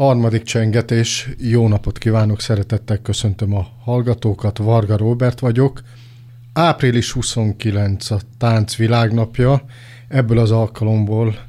Harmadik 0.00 0.42
csengetés, 0.42 1.28
jó 1.38 1.68
napot 1.68 1.98
kívánok, 1.98 2.40
szeretettel 2.40 2.98
köszöntöm 2.98 3.54
a 3.54 3.68
hallgatókat, 3.84 4.58
Varga 4.58 4.96
Robert 4.96 5.40
vagyok. 5.40 5.82
Április 6.52 7.12
29 7.12 8.10
a 8.10 8.20
Tánc 8.38 8.76
világnapja, 8.76 9.64
ebből 10.08 10.38
az 10.38 10.50
alkalomból 10.50 11.46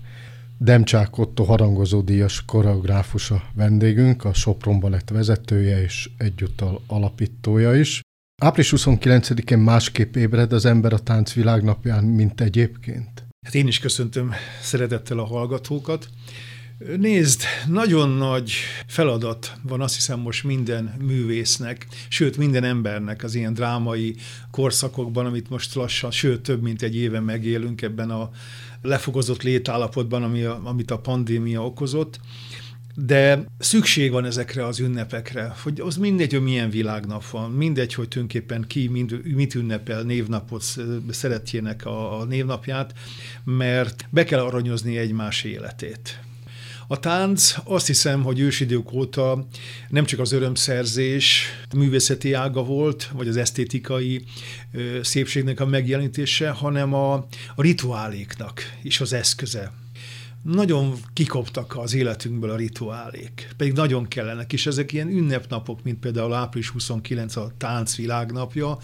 Demcsák 0.58 1.18
Otto 1.18 1.44
harangozó 1.44 2.02
díjas 2.02 2.46
koreográfus 2.46 3.32
a 3.32 3.44
vendégünk, 3.54 4.26
a 4.26 4.34
Sopron 4.34 4.80
Balett 4.80 5.10
vezetője 5.10 5.82
és 5.82 6.10
egyúttal 6.18 6.82
alapítója 6.88 7.76
is. 7.76 8.02
Április 8.42 8.74
29-én 8.76 9.60
másképp 9.60 10.16
ébred 10.16 10.54
az 10.54 10.66
ember 10.66 10.94
a 10.94 11.00
tánc 11.00 11.34
világnapján, 11.34 12.04
mint 12.04 12.42
egyébként. 12.42 13.26
Hát 13.46 13.56
én 13.56 13.68
is 13.68 13.80
köszöntöm 13.80 14.34
szeretettel 14.62 15.20
a 15.20 15.26
hallgatókat. 15.26 16.10
Nézd, 16.98 17.42
nagyon 17.68 18.10
nagy 18.10 18.52
feladat 18.88 19.54
van 19.62 19.82
azt 19.82 19.96
hiszem 19.96 20.20
most 20.20 20.44
minden 20.44 20.94
művésznek, 21.00 21.88
sőt 22.08 22.38
minden 22.38 22.64
embernek 22.64 23.24
az 23.24 23.36
ilyen 23.36 23.54
drámai 23.54 24.16
korszakokban, 24.52 25.26
amit 25.26 25.50
most 25.50 25.76
lassan, 25.76 26.12
sőt 26.12 26.42
több 26.42 26.62
mint 26.62 26.82
egy 26.82 26.96
éve 26.96 27.20
megélünk 27.20 27.82
ebben 27.82 28.10
a 28.10 28.30
lefogozott 28.82 29.42
létállapotban, 29.42 30.24
ami 30.24 30.44
a, 30.44 30.62
amit 30.64 30.92
a 30.92 31.00
pandémia 31.00 31.66
okozott. 31.66 32.20
De 32.96 33.46
szükség 33.60 34.12
van 34.12 34.26
ezekre 34.26 34.66
az 34.66 34.80
ünnepekre, 34.80 35.56
hogy 35.64 35.80
az 35.80 35.98
mindegy, 35.98 36.32
hogy 36.32 36.44
milyen 36.44 36.70
világnap 36.70 37.30
van, 37.30 37.52
mindegy, 37.52 37.94
hogy 37.94 38.08
tulajdonképpen 38.08 38.66
ki 38.68 38.88
mind, 38.88 39.22
mit 39.24 39.56
ünnepel 39.56 40.02
névnapot 40.02 40.64
szeretjének 41.10 41.86
a, 41.86 42.20
a 42.20 42.26
névnapját, 42.26 42.94
mert 43.44 44.08
be 44.10 44.24
kell 44.24 44.40
aranyozni 44.40 44.98
egymás 44.98 45.44
életét. 45.44 46.20
A 46.92 47.00
tánc 47.00 47.56
azt 47.64 47.88
hiszem, 47.88 48.24
hogy 48.24 48.40
ősidők 48.40 48.92
óta 48.92 49.48
nem 49.90 50.06
csak 50.06 50.20
az 50.20 50.32
örömszerzés 50.32 51.46
művészeti 51.76 52.34
ága 52.34 52.64
volt, 52.64 53.10
vagy 53.14 53.28
az 53.28 53.38
esztétikai 53.38 54.24
szépségnek 55.02 55.60
a 55.60 55.66
megjelenítése, 55.66 56.50
hanem 56.50 56.94
a, 56.94 57.14
a 57.56 57.62
rituáléknak 57.62 58.62
is 58.84 59.02
az 59.02 59.14
eszköze 59.14 59.72
nagyon 60.44 60.94
kikoptak 61.14 61.78
az 61.78 61.94
életünkből 61.94 62.50
a 62.50 62.56
rituálék, 62.56 63.50
pedig 63.58 63.74
nagyon 63.74 64.08
kellenek, 64.08 64.54
és 64.54 64.66
ezek 64.66 64.92
ilyen 64.92 65.08
ünnepnapok, 65.08 65.84
mint 65.84 66.00
például 66.00 66.34
április 66.34 66.70
29 66.70 67.36
a 67.36 67.52
tánc 67.58 67.96
világnapja, 67.96 68.78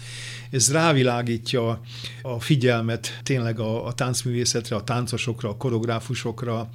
ez 0.50 0.72
rávilágítja 0.72 1.80
a 2.22 2.40
figyelmet 2.40 3.20
tényleg 3.22 3.58
a, 3.60 3.86
a 3.86 3.92
táncművészetre, 3.92 4.76
a 4.76 4.84
táncosokra, 4.84 5.48
a 5.48 5.56
koreográfusokra, 5.56 6.68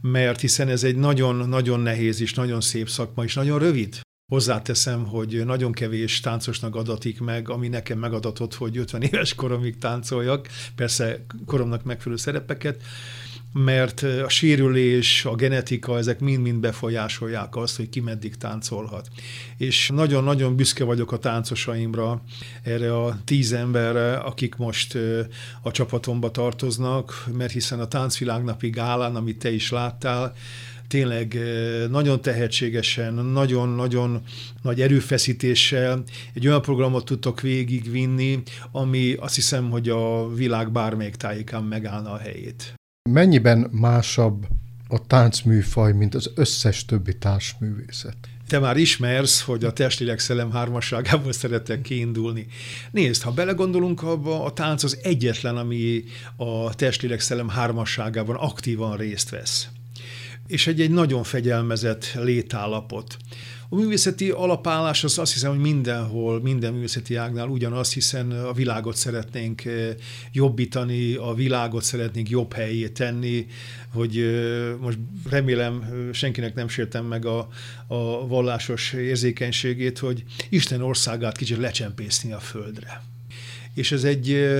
mert 0.00 0.40
hiszen 0.40 0.68
ez 0.68 0.84
egy 0.84 0.96
nagyon-nagyon 0.96 1.80
nehéz 1.80 2.20
és 2.20 2.34
nagyon 2.34 2.60
szép 2.60 2.88
szakma, 2.88 3.24
és 3.24 3.34
nagyon 3.34 3.58
rövid. 3.58 4.00
Hozzáteszem, 4.32 5.06
hogy 5.06 5.44
nagyon 5.44 5.72
kevés 5.72 6.20
táncosnak 6.20 6.76
adatik 6.76 7.20
meg, 7.20 7.48
ami 7.48 7.68
nekem 7.68 7.98
megadatott, 7.98 8.54
hogy 8.54 8.76
50 8.76 9.02
éves 9.02 9.34
koromig 9.34 9.78
táncoljak, 9.78 10.48
persze 10.76 11.24
koromnak 11.46 11.84
megfelelő 11.84 12.20
szerepeket, 12.20 12.82
mert 13.52 14.02
a 14.02 14.28
sérülés, 14.28 15.24
a 15.24 15.34
genetika, 15.34 15.98
ezek 15.98 16.20
mind-mind 16.20 16.60
befolyásolják 16.60 17.56
azt, 17.56 17.76
hogy 17.76 17.88
ki 17.88 18.00
meddig 18.00 18.36
táncolhat. 18.36 19.08
És 19.56 19.90
nagyon-nagyon 19.94 20.56
büszke 20.56 20.84
vagyok 20.84 21.12
a 21.12 21.18
táncosaimra, 21.18 22.22
erre 22.62 22.96
a 22.96 23.18
tíz 23.24 23.52
emberre, 23.52 24.16
akik 24.16 24.56
most 24.56 24.98
a 25.62 25.70
csapatomba 25.70 26.30
tartoznak, 26.30 27.24
mert 27.36 27.52
hiszen 27.52 27.80
a 27.80 27.88
táncvilágnapi 27.88 28.70
gálán, 28.70 29.16
amit 29.16 29.38
te 29.38 29.50
is 29.50 29.70
láttál, 29.70 30.34
tényleg 30.88 31.38
nagyon 31.90 32.20
tehetségesen, 32.20 33.14
nagyon-nagyon 33.14 34.22
nagy 34.62 34.80
erőfeszítéssel 34.80 36.02
egy 36.34 36.46
olyan 36.46 36.62
programot 36.62 37.04
tudtok 37.04 37.40
végigvinni, 37.40 38.42
ami 38.72 39.12
azt 39.12 39.34
hiszem, 39.34 39.70
hogy 39.70 39.88
a 39.88 40.34
világ 40.34 40.72
bármelyik 40.72 41.16
tájékán 41.16 41.62
megállna 41.62 42.12
a 42.12 42.18
helyét. 42.18 42.77
Mennyiben 43.12 43.68
másabb 43.70 44.46
a 44.88 45.06
táncműfaj, 45.06 45.92
mint 45.92 46.14
az 46.14 46.30
összes 46.34 46.84
többi 46.84 47.18
társművészet? 47.18 48.16
te 48.48 48.58
már 48.58 48.76
ismersz, 48.76 49.40
hogy 49.40 49.64
a 49.64 49.72
testlélek 49.72 50.18
szellem 50.18 50.52
hármasságából 50.52 51.32
szeretek 51.32 51.80
kiindulni. 51.80 52.46
Nézd, 52.90 53.22
ha 53.22 53.30
belegondolunk 53.30 54.02
abba, 54.02 54.44
a 54.44 54.52
tánc 54.52 54.82
az 54.82 54.98
egyetlen, 55.02 55.56
ami 55.56 56.04
a 56.36 56.74
testlélek 56.74 57.20
szellem 57.20 57.48
hármasságában 57.48 58.36
aktívan 58.36 58.96
részt 58.96 59.30
vesz. 59.30 59.68
És 60.46 60.66
egy, 60.66 60.80
egy 60.80 60.90
nagyon 60.90 61.22
fegyelmezett 61.22 62.12
létállapot. 62.14 63.16
A 63.70 63.74
művészeti 63.74 64.30
alapállás 64.30 65.04
az 65.04 65.18
azt 65.18 65.32
hiszem, 65.32 65.50
hogy 65.50 65.60
mindenhol, 65.60 66.40
minden 66.40 66.72
művészeti 66.72 67.14
ágnál 67.14 67.48
ugyanaz, 67.48 67.92
hiszen 67.92 68.30
a 68.30 68.52
világot 68.52 68.96
szeretnénk 68.96 69.64
eh, 69.64 69.94
jobbítani, 70.32 71.14
a 71.14 71.34
világot 71.34 71.82
szeretnénk 71.82 72.28
jobb 72.28 72.52
helyé 72.52 72.88
tenni, 72.88 73.46
hogy 73.92 74.18
eh, 74.18 74.76
most 74.80 74.98
remélem 75.30 75.82
eh, 75.82 76.12
senkinek 76.12 76.54
nem 76.54 76.68
sértem 76.68 77.04
meg 77.04 77.24
a, 77.24 77.48
a 77.86 78.26
vallásos 78.26 78.92
érzékenységét, 78.92 79.98
hogy 79.98 80.24
Isten 80.48 80.82
országát 80.82 81.36
kicsit 81.36 81.58
lecsempészni 81.58 82.32
a 82.32 82.40
földre 82.40 83.02
és 83.78 83.92
ez 83.92 84.04
egy 84.04 84.56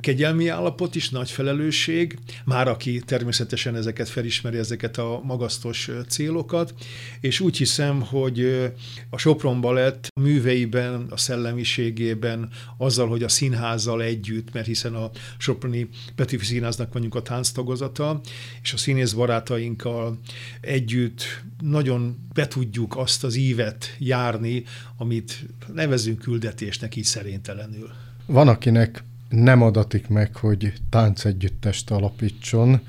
kegyelmi 0.00 0.48
állapot 0.48 0.94
is, 0.94 1.10
nagy 1.10 1.30
felelősség, 1.30 2.18
már 2.44 2.68
aki 2.68 3.02
természetesen 3.06 3.76
ezeket 3.76 4.08
felismeri, 4.08 4.58
ezeket 4.58 4.98
a 4.98 5.20
magasztos 5.24 5.90
célokat, 6.08 6.74
és 7.20 7.40
úgy 7.40 7.56
hiszem, 7.56 8.00
hogy 8.00 8.70
a 9.10 9.18
Sopron 9.18 9.60
Balett 9.60 10.08
műveiben, 10.20 11.06
a 11.10 11.16
szellemiségében, 11.16 12.48
azzal, 12.78 13.08
hogy 13.08 13.22
a 13.22 13.28
színházzal 13.28 14.02
együtt, 14.02 14.52
mert 14.52 14.66
hiszen 14.66 14.94
a 14.94 15.10
Soproni 15.38 15.88
Petőfi 16.14 16.44
Színháznak 16.44 16.92
vagyunk 16.92 17.14
a 17.14 17.22
tánctagozata, 17.22 18.20
és 18.62 18.72
a 18.72 18.76
színész 18.76 19.12
barátainkkal 19.12 20.18
együtt 20.60 21.22
nagyon 21.60 22.28
be 22.34 22.48
tudjuk 22.48 22.96
azt 22.96 23.24
az 23.24 23.34
ívet 23.34 23.96
járni, 23.98 24.64
amit 24.96 25.46
nevezünk 25.74 26.18
küldetésnek 26.18 26.96
így 26.96 27.04
szerénytelenül. 27.04 28.01
Van, 28.26 28.48
akinek 28.48 29.04
nem 29.28 29.62
adatik 29.62 30.08
meg, 30.08 30.36
hogy 30.36 30.72
táncegyüttest 30.90 31.90
alapítson. 31.90 32.80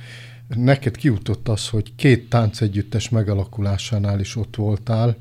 Neked 0.48 0.98
kiutott 0.98 1.48
az, 1.48 1.70
hogy 1.70 1.96
két 1.96 2.30
táncegyüttes 2.30 3.10
megalakulásánál 3.10 4.20
is 4.20 4.36
ott 4.36 4.56
voltál. 4.56 5.16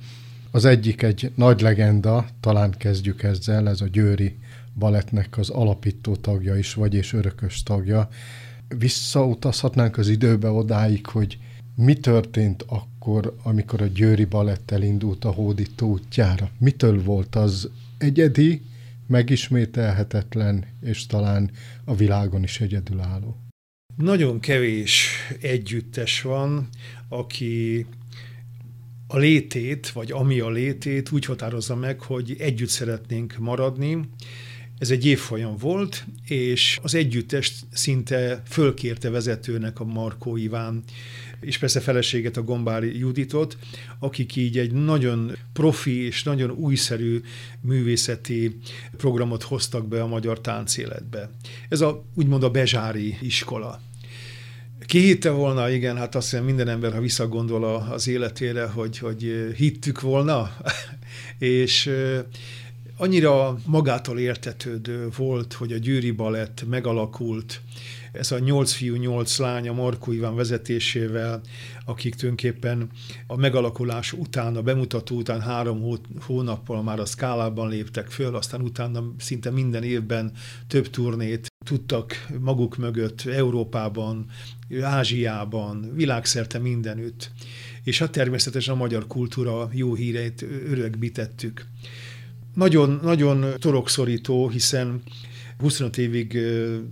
Az 0.50 0.64
egyik 0.64 1.02
egy 1.02 1.32
nagy 1.34 1.60
legenda, 1.60 2.26
talán 2.40 2.70
kezdjük 2.70 3.22
ezzel, 3.22 3.68
ez 3.68 3.80
a 3.80 3.86
Győri 3.86 4.38
Balettnek 4.78 5.38
az 5.38 5.50
alapító 5.50 6.16
tagja 6.16 6.56
is 6.56 6.74
vagy, 6.74 6.94
és 6.94 7.12
örökös 7.12 7.62
tagja. 7.62 8.08
Visszautazhatnánk 8.78 9.98
az 9.98 10.08
időbe 10.08 10.50
odáig, 10.50 11.06
hogy 11.06 11.38
mi 11.74 11.94
történt 11.94 12.64
akkor, 12.66 13.36
amikor 13.42 13.82
a 13.82 13.86
Győri 13.86 14.24
Balett 14.24 14.70
elindult 14.70 15.24
a 15.24 15.30
hódító 15.30 15.88
útjára? 15.88 16.50
Mitől 16.58 17.02
volt 17.02 17.36
az 17.36 17.68
egyedi, 17.98 18.62
megismételhetetlen, 19.12 20.64
és 20.82 21.06
talán 21.06 21.50
a 21.84 21.94
világon 21.94 22.42
is 22.42 22.60
egyedülálló. 22.60 23.36
Nagyon 23.96 24.40
kevés 24.40 25.08
együttes 25.40 26.22
van, 26.22 26.68
aki 27.08 27.86
a 29.06 29.18
létét, 29.18 29.90
vagy 29.90 30.12
ami 30.12 30.40
a 30.40 30.50
létét 30.50 31.10
úgy 31.10 31.24
határozza 31.24 31.76
meg, 31.76 32.00
hogy 32.00 32.36
együtt 32.38 32.68
szeretnénk 32.68 33.38
maradni. 33.38 34.08
Ez 34.78 34.90
egy 34.90 35.06
évfolyam 35.06 35.56
volt, 35.56 36.06
és 36.26 36.78
az 36.82 36.94
együttest 36.94 37.66
szinte 37.72 38.42
fölkérte 38.46 39.10
vezetőnek 39.10 39.80
a 39.80 39.84
Markó 39.84 40.36
Iván 40.36 40.82
és 41.42 41.58
persze 41.58 41.80
feleséget, 41.80 42.36
a 42.36 42.42
Gombári 42.42 42.98
Juditot, 42.98 43.56
akik 43.98 44.36
így 44.36 44.58
egy 44.58 44.72
nagyon 44.72 45.36
profi 45.52 46.04
és 46.04 46.22
nagyon 46.22 46.50
újszerű 46.50 47.20
művészeti 47.60 48.56
programot 48.96 49.42
hoztak 49.42 49.88
be 49.88 50.02
a 50.02 50.06
magyar 50.06 50.40
táncéletbe. 50.40 51.30
Ez 51.68 51.80
a 51.80 52.04
úgymond 52.14 52.42
a 52.42 52.50
Bezsári 52.50 53.16
iskola. 53.20 53.80
Ki 54.86 54.98
hitte 54.98 55.30
volna, 55.30 55.70
igen, 55.70 55.96
hát 55.96 56.14
azt 56.14 56.30
hiszem 56.30 56.44
minden 56.44 56.68
ember, 56.68 56.92
ha 56.92 57.00
visszagondol 57.00 57.64
az 57.64 58.08
életére, 58.08 58.66
hogy, 58.66 58.98
hogy 58.98 59.52
hittük 59.56 60.00
volna, 60.00 60.56
és 61.38 61.90
annyira 62.96 63.58
magától 63.66 64.18
értetődő 64.18 65.08
volt, 65.16 65.52
hogy 65.52 65.72
a 65.72 65.78
Győri 65.78 66.10
Balett 66.10 66.64
megalakult, 66.68 67.60
ez 68.12 68.32
a 68.32 68.38
nyolc 68.38 68.72
fiú, 68.72 68.94
nyolc 68.94 69.38
lány 69.38 69.68
a 69.68 69.72
Markó 69.72 70.12
Iván 70.12 70.34
vezetésével, 70.34 71.40
akik 71.84 72.14
tulajdonképpen 72.14 72.90
a 73.26 73.36
megalakulás 73.36 74.12
után, 74.12 74.56
a 74.56 74.62
bemutató 74.62 75.16
után 75.16 75.40
három 75.40 75.98
hónappal 76.20 76.82
már 76.82 77.00
a 77.00 77.04
szkálában 77.04 77.68
léptek 77.68 78.10
föl, 78.10 78.36
aztán 78.36 78.60
utána 78.60 79.14
szinte 79.18 79.50
minden 79.50 79.82
évben 79.82 80.32
több 80.66 80.90
turnét 80.90 81.46
tudtak 81.64 82.26
maguk 82.40 82.76
mögött 82.76 83.22
Európában, 83.22 84.26
Ázsiában, 84.82 85.92
világszerte 85.94 86.58
mindenütt. 86.58 87.30
És 87.84 87.98
hát 87.98 88.10
természetesen 88.10 88.74
a 88.74 88.76
magyar 88.76 89.06
kultúra 89.06 89.68
jó 89.72 89.94
híreit 89.94 90.42
örökbítettük. 90.42 91.66
Nagyon, 92.54 93.00
nagyon 93.02 93.44
torokszorító, 93.58 94.48
hiszen 94.48 95.02
25 95.62 95.98
évig 95.98 96.38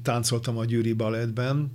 táncoltam 0.02 0.58
a 0.58 0.64
Győri 0.64 0.92
Balettben, 0.92 1.70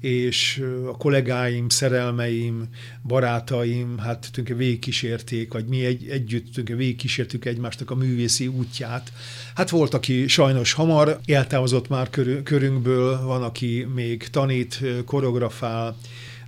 és 0.00 0.62
a 0.86 0.96
kollégáim, 0.96 1.68
szerelmeim, 1.68 2.68
barátaim, 3.02 3.98
hát 3.98 4.18
tulajdonképpen 4.18 4.56
végigkísérték, 4.56 5.52
vagy 5.52 5.64
mi 5.64 5.84
egy, 5.84 6.08
együtt 6.08 6.40
tulajdonképpen 6.40 6.78
végigkísértük 6.78 7.44
egymásnak 7.44 7.90
a 7.90 7.94
művészi 7.94 8.46
útját. 8.46 9.12
Hát 9.54 9.70
volt, 9.70 9.94
aki 9.94 10.28
sajnos 10.28 10.72
hamar 10.72 11.20
eltávozott 11.26 11.88
már 11.88 12.10
körünkből, 12.42 13.24
van, 13.24 13.42
aki 13.42 13.86
még 13.94 14.28
tanít, 14.28 14.84
koreografál, 15.04 15.96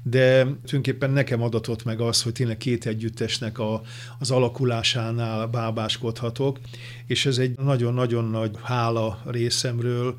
de 0.02 0.43
tulajdonképpen 0.43 1.10
nekem 1.10 1.43
adatott 1.43 1.84
meg 1.84 2.00
az, 2.00 2.22
hogy 2.22 2.32
tényleg 2.32 2.56
két 2.56 2.87
együttesnek 2.87 3.58
a, 3.58 3.82
az 4.19 4.31
alakulásánál 4.31 5.46
bábáskodhatok, 5.46 6.58
és 7.06 7.26
ez 7.26 7.38
egy 7.38 7.58
nagyon-nagyon 7.58 8.25
nagy 8.25 8.50
hála 8.62 9.22
részemről 9.25 10.16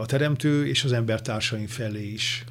a 0.00 0.06
teremtő 0.06 0.66
és 0.66 0.84
az 0.84 0.92
embertársaim 0.92 1.66
felé 1.66 2.12
is. 2.12 2.44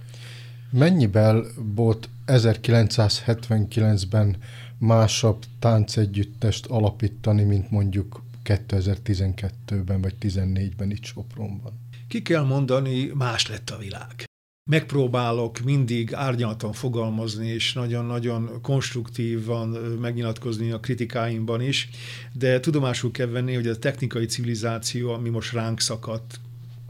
Mennyivel 0.70 1.46
volt 1.76 2.10
1979-ben 2.28 4.36
másabb 4.78 5.44
táncegyüttest 5.60 6.66
alapítani, 6.66 7.44
mint 7.44 7.72
mondjuk 7.72 8.24
2012-ben 8.46 10.02
vagy 10.02 10.16
2014-ben 10.22 10.92
itt 10.92 11.04
Sopronban? 11.04 11.74
Ki 12.08 12.22
kell 12.22 12.44
mondani, 12.44 13.12
más 13.14 13.48
lett 13.48 13.70
a 13.70 13.78
világ 13.78 14.25
megpróbálok 14.70 15.60
mindig 15.60 16.14
árnyaltan 16.14 16.74
fogalmazni, 16.74 17.48
és 17.48 17.74
nagyon-nagyon 17.74 18.62
konstruktívan 18.62 19.68
megnyilatkozni 20.02 20.72
a 20.72 20.80
kritikáimban 20.80 21.62
is, 21.62 21.90
de 22.34 22.60
tudomásul 22.60 23.12
kell 23.12 23.28
venni, 23.28 23.54
hogy 23.54 23.68
a 23.68 23.78
technikai 23.78 24.26
civilizáció, 24.26 25.12
ami 25.14 25.30
most 25.30 25.54
ránk 25.54 25.80
szakadt 25.80 26.40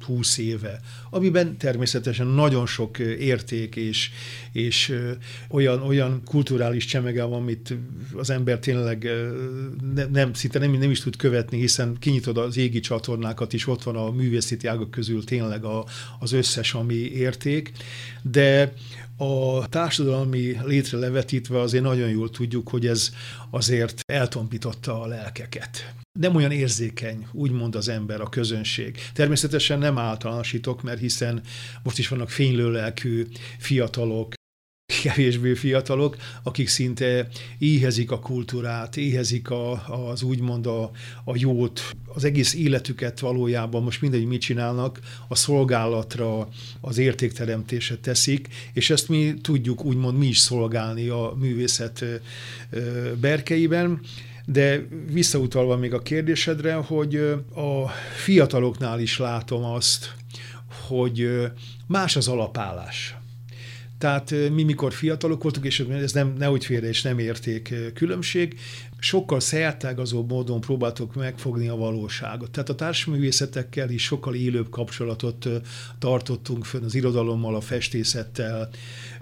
20 0.05 0.37
éve, 0.37 0.79
amiben 1.09 1.57
természetesen 1.57 2.27
nagyon 2.27 2.65
sok 2.65 2.99
érték 2.99 3.75
és, 3.75 4.09
és 4.51 4.99
olyan, 5.49 5.81
olyan 5.81 6.21
kulturális 6.25 6.85
csemege 6.85 7.23
van, 7.23 7.41
amit 7.41 7.73
az 8.13 8.29
ember 8.29 8.59
tényleg 8.59 9.09
nem, 9.93 10.11
nem 10.11 10.33
szinte 10.33 10.59
nem, 10.59 10.71
nem 10.71 10.91
is 10.91 10.99
tud 10.99 11.15
követni, 11.15 11.59
hiszen 11.59 11.97
kinyitod 11.99 12.37
az 12.37 12.57
égi 12.57 12.79
csatornákat 12.79 13.53
is, 13.53 13.67
ott 13.67 13.83
van 13.83 13.95
a 13.95 14.11
művészeti 14.11 14.67
ágak 14.67 14.91
közül 14.91 15.23
tényleg 15.23 15.63
a, 15.63 15.85
az 16.19 16.31
összes, 16.31 16.73
ami 16.73 16.93
érték, 16.93 17.71
de 18.21 18.73
a 19.17 19.67
társadalmi 19.69 20.57
létre 20.65 20.97
levetítve 20.97 21.59
azért 21.59 21.83
nagyon 21.83 22.09
jól 22.09 22.29
tudjuk, 22.29 22.69
hogy 22.69 22.87
ez 22.87 23.11
azért 23.49 24.01
eltompította 24.05 25.01
a 25.01 25.07
lelkeket. 25.07 25.95
Nem 26.19 26.35
olyan 26.35 26.51
érzékeny, 26.51 27.27
úgymond 27.31 27.75
az 27.75 27.87
ember, 27.87 28.21
a 28.21 28.29
közönség. 28.29 28.97
Természetesen 29.13 29.79
nem 29.79 29.97
általánosítok, 29.97 30.83
mert 30.83 30.99
hiszen 30.99 31.41
most 31.83 31.97
is 31.97 32.07
vannak 32.07 32.29
fénylőlelkű 32.29 33.25
fiatalok, 33.57 34.33
kevésbé 35.03 35.53
fiatalok, 35.53 36.17
akik 36.43 36.67
szinte 36.67 37.27
éhezik 37.57 38.11
a 38.11 38.19
kultúrát, 38.19 38.97
éhezik 38.97 39.49
a, 39.49 39.71
az 40.09 40.21
úgymond 40.21 40.65
a, 40.65 40.91
a 41.23 41.33
jót, 41.35 41.81
az 42.05 42.23
egész 42.23 42.53
életüket 42.53 43.19
valójában 43.19 43.83
most 43.83 44.01
mindegy, 44.01 44.25
mit 44.25 44.41
csinálnak, 44.41 44.99
a 45.27 45.35
szolgálatra, 45.35 46.49
az 46.81 46.97
értékteremtése 46.97 47.97
teszik, 47.97 48.47
és 48.73 48.89
ezt 48.89 49.09
mi 49.09 49.33
tudjuk 49.41 49.85
úgymond 49.85 50.17
mi 50.17 50.27
is 50.27 50.37
szolgálni 50.37 51.07
a 51.07 51.33
művészet 51.39 52.05
berkeiben. 53.19 53.99
De 54.45 54.87
visszautalva 55.11 55.77
még 55.77 55.93
a 55.93 56.01
kérdésedre, 56.01 56.73
hogy 56.73 57.15
a 57.55 57.89
fiataloknál 58.23 58.99
is 58.99 59.17
látom 59.17 59.63
azt, 59.63 60.13
hogy 60.87 61.29
más 61.87 62.15
az 62.15 62.27
alapállás 62.27 63.15
tehát 63.97 64.33
mi, 64.51 64.63
mikor 64.63 64.93
fiatalok 64.93 65.43
voltunk, 65.43 65.65
és 65.65 65.79
ez 65.79 66.11
nem, 66.11 66.33
nehogy 66.37 66.65
félre 66.65 66.87
és 66.87 67.01
nem 67.01 67.19
érték 67.19 67.73
különbség, 67.93 68.59
sokkal 68.99 69.39
szertágazóbb 69.39 70.29
módon 70.29 70.61
próbáltuk 70.61 71.15
megfogni 71.15 71.67
a 71.67 71.75
valóságot. 71.75 72.51
Tehát 72.51 72.69
a 72.69 72.75
társművészetekkel 72.75 73.89
is 73.89 74.03
sokkal 74.03 74.35
élőbb 74.35 74.69
kapcsolatot 74.69 75.47
tartottunk 75.99 76.65
fönn 76.65 76.83
az 76.83 76.95
irodalommal, 76.95 77.55
a 77.55 77.61
festészettel, 77.61 78.69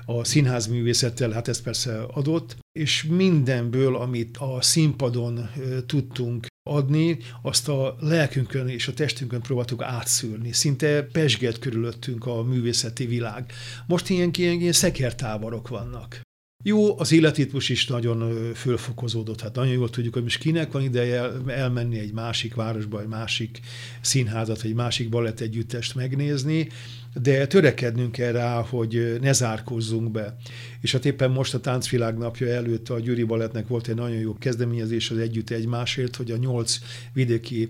a 0.05 0.23
színházművészettel, 0.23 1.31
hát 1.31 1.47
ez 1.47 1.61
persze 1.61 2.01
adott, 2.01 2.57
és 2.79 3.03
mindenből, 3.03 3.95
amit 3.95 4.37
a 4.37 4.61
színpadon 4.61 5.49
tudtunk 5.85 6.45
adni, 6.69 7.17
azt 7.41 7.69
a 7.69 7.95
lelkünkön 7.99 8.67
és 8.67 8.87
a 8.87 8.93
testünkön 8.93 9.41
próbáltuk 9.41 9.81
átszűrni. 9.81 10.51
Szinte 10.51 11.03
pesgett 11.03 11.59
körülöttünk 11.59 12.25
a 12.25 12.43
művészeti 12.43 13.05
világ. 13.05 13.51
Most 13.87 14.09
ilyen, 14.09 14.29
ilyen, 14.33 14.59
ilyen 14.59 14.73
szekertáborok 14.73 15.67
vannak. 15.67 16.21
Jó, 16.65 16.99
az 16.99 17.11
életritmus 17.11 17.69
is 17.69 17.87
nagyon 17.87 18.53
fölfokozódott. 18.53 19.41
Hát 19.41 19.55
nagyon 19.55 19.73
jól 19.73 19.89
tudjuk, 19.89 20.13
hogy 20.13 20.23
most 20.23 20.39
kinek 20.39 20.71
van 20.71 20.83
ideje 20.83 21.31
elmenni 21.47 21.99
egy 21.99 22.13
másik 22.13 22.55
városba, 22.55 23.01
egy 23.01 23.07
másik 23.07 23.59
színházat, 24.01 24.63
egy 24.63 24.73
másik 24.73 25.09
balett 25.09 25.39
együttest 25.39 25.95
megnézni, 25.95 26.67
de 27.21 27.47
törekednünk 27.47 28.11
kell 28.11 28.31
rá, 28.31 28.61
hogy 28.61 29.17
ne 29.21 29.33
zárkózzunk 29.33 30.11
be. 30.11 30.37
És 30.81 30.91
hát 30.91 31.05
éppen 31.05 31.31
most 31.31 31.53
a 31.53 31.59
Táncvilág 31.59 32.17
napja 32.17 32.47
előtt 32.47 32.89
a 32.89 32.99
Győri 32.99 33.23
Balettnek 33.23 33.67
volt 33.67 33.87
egy 33.87 33.95
nagyon 33.95 34.17
jó 34.17 34.33
kezdeményezés 34.33 35.09
az 35.09 35.17
Együtt 35.17 35.49
Egymásért, 35.49 36.15
hogy 36.15 36.31
a 36.31 36.37
nyolc 36.37 36.79
vidéki 37.13 37.69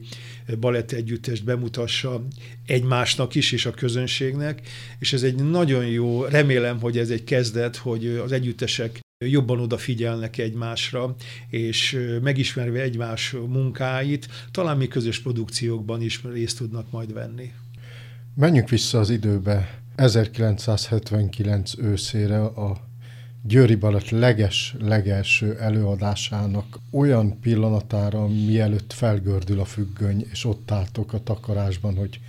balett 0.59 0.91
együttest 0.91 1.43
bemutassa 1.43 2.27
egymásnak 2.65 3.35
is, 3.35 3.51
és 3.51 3.65
a 3.65 3.71
közönségnek, 3.71 4.61
és 4.99 5.13
ez 5.13 5.23
egy 5.23 5.35
nagyon 5.35 5.85
jó, 5.85 6.23
remélem, 6.23 6.79
hogy 6.79 6.97
ez 6.97 7.09
egy 7.09 7.23
kezdet, 7.23 7.75
hogy 7.75 8.07
az 8.07 8.31
együttesek 8.31 8.82
jobban 9.27 9.59
odafigyelnek 9.59 10.37
egymásra, 10.37 11.15
és 11.49 11.99
megismerve 12.21 12.81
egymás 12.81 13.35
munkáit, 13.47 14.27
talán 14.51 14.77
mi 14.77 14.87
közös 14.87 15.19
produkciókban 15.19 16.01
is 16.01 16.21
részt 16.23 16.57
tudnak 16.57 16.91
majd 16.91 17.13
venni. 17.13 17.51
Menjünk 18.35 18.69
vissza 18.69 18.99
az 18.99 19.09
időbe. 19.09 19.81
1979 19.95 21.77
őszére 21.77 22.43
a 22.43 22.91
Győri 23.45 23.75
Balett 23.75 24.09
leges, 24.09 24.75
legelső 24.79 25.57
előadásának 25.59 26.79
olyan 26.91 27.39
pillanatára, 27.39 28.27
mielőtt 28.27 28.93
felgördül 28.93 29.59
a 29.59 29.65
függöny, 29.65 30.25
és 30.31 30.45
ott 30.45 30.71
álltok 30.71 31.13
a 31.13 31.23
takarásban, 31.23 31.95
hogy 31.95 32.19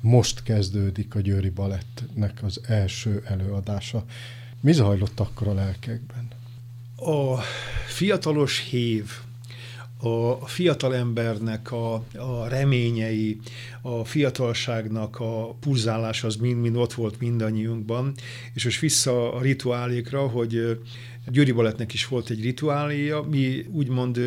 most 0.00 0.42
kezdődik 0.42 1.14
a 1.14 1.20
Győri 1.20 1.50
Balettnek 1.50 2.42
az 2.42 2.60
első 2.66 3.22
előadása. 3.26 4.04
Mi 4.60 4.72
zajlott 4.72 5.20
akkor 5.20 5.48
a 5.48 5.54
lelkekben? 5.54 6.25
A 6.96 7.40
fiatalos 7.86 8.58
hív, 8.70 9.10
a 9.98 10.46
fiatal 10.46 10.94
embernek 10.94 11.72
a, 11.72 11.94
a 12.18 12.48
reményei, 12.48 13.38
a 13.82 14.04
fiatalságnak 14.04 15.20
a 15.20 15.54
pulzálás 15.60 16.24
az 16.24 16.36
mind-mind 16.36 16.76
ott 16.76 16.92
volt 16.92 17.20
mindannyiunkban, 17.20 18.14
és 18.54 18.64
most 18.64 18.80
vissza 18.80 19.32
a 19.32 19.40
rituálékra, 19.40 20.28
hogy 20.28 20.80
Győri 21.26 21.52
Balettnek 21.52 21.92
is 21.92 22.06
volt 22.06 22.30
egy 22.30 22.42
rituáléja, 22.42 23.22
mi 23.22 23.66
úgymond 23.72 24.20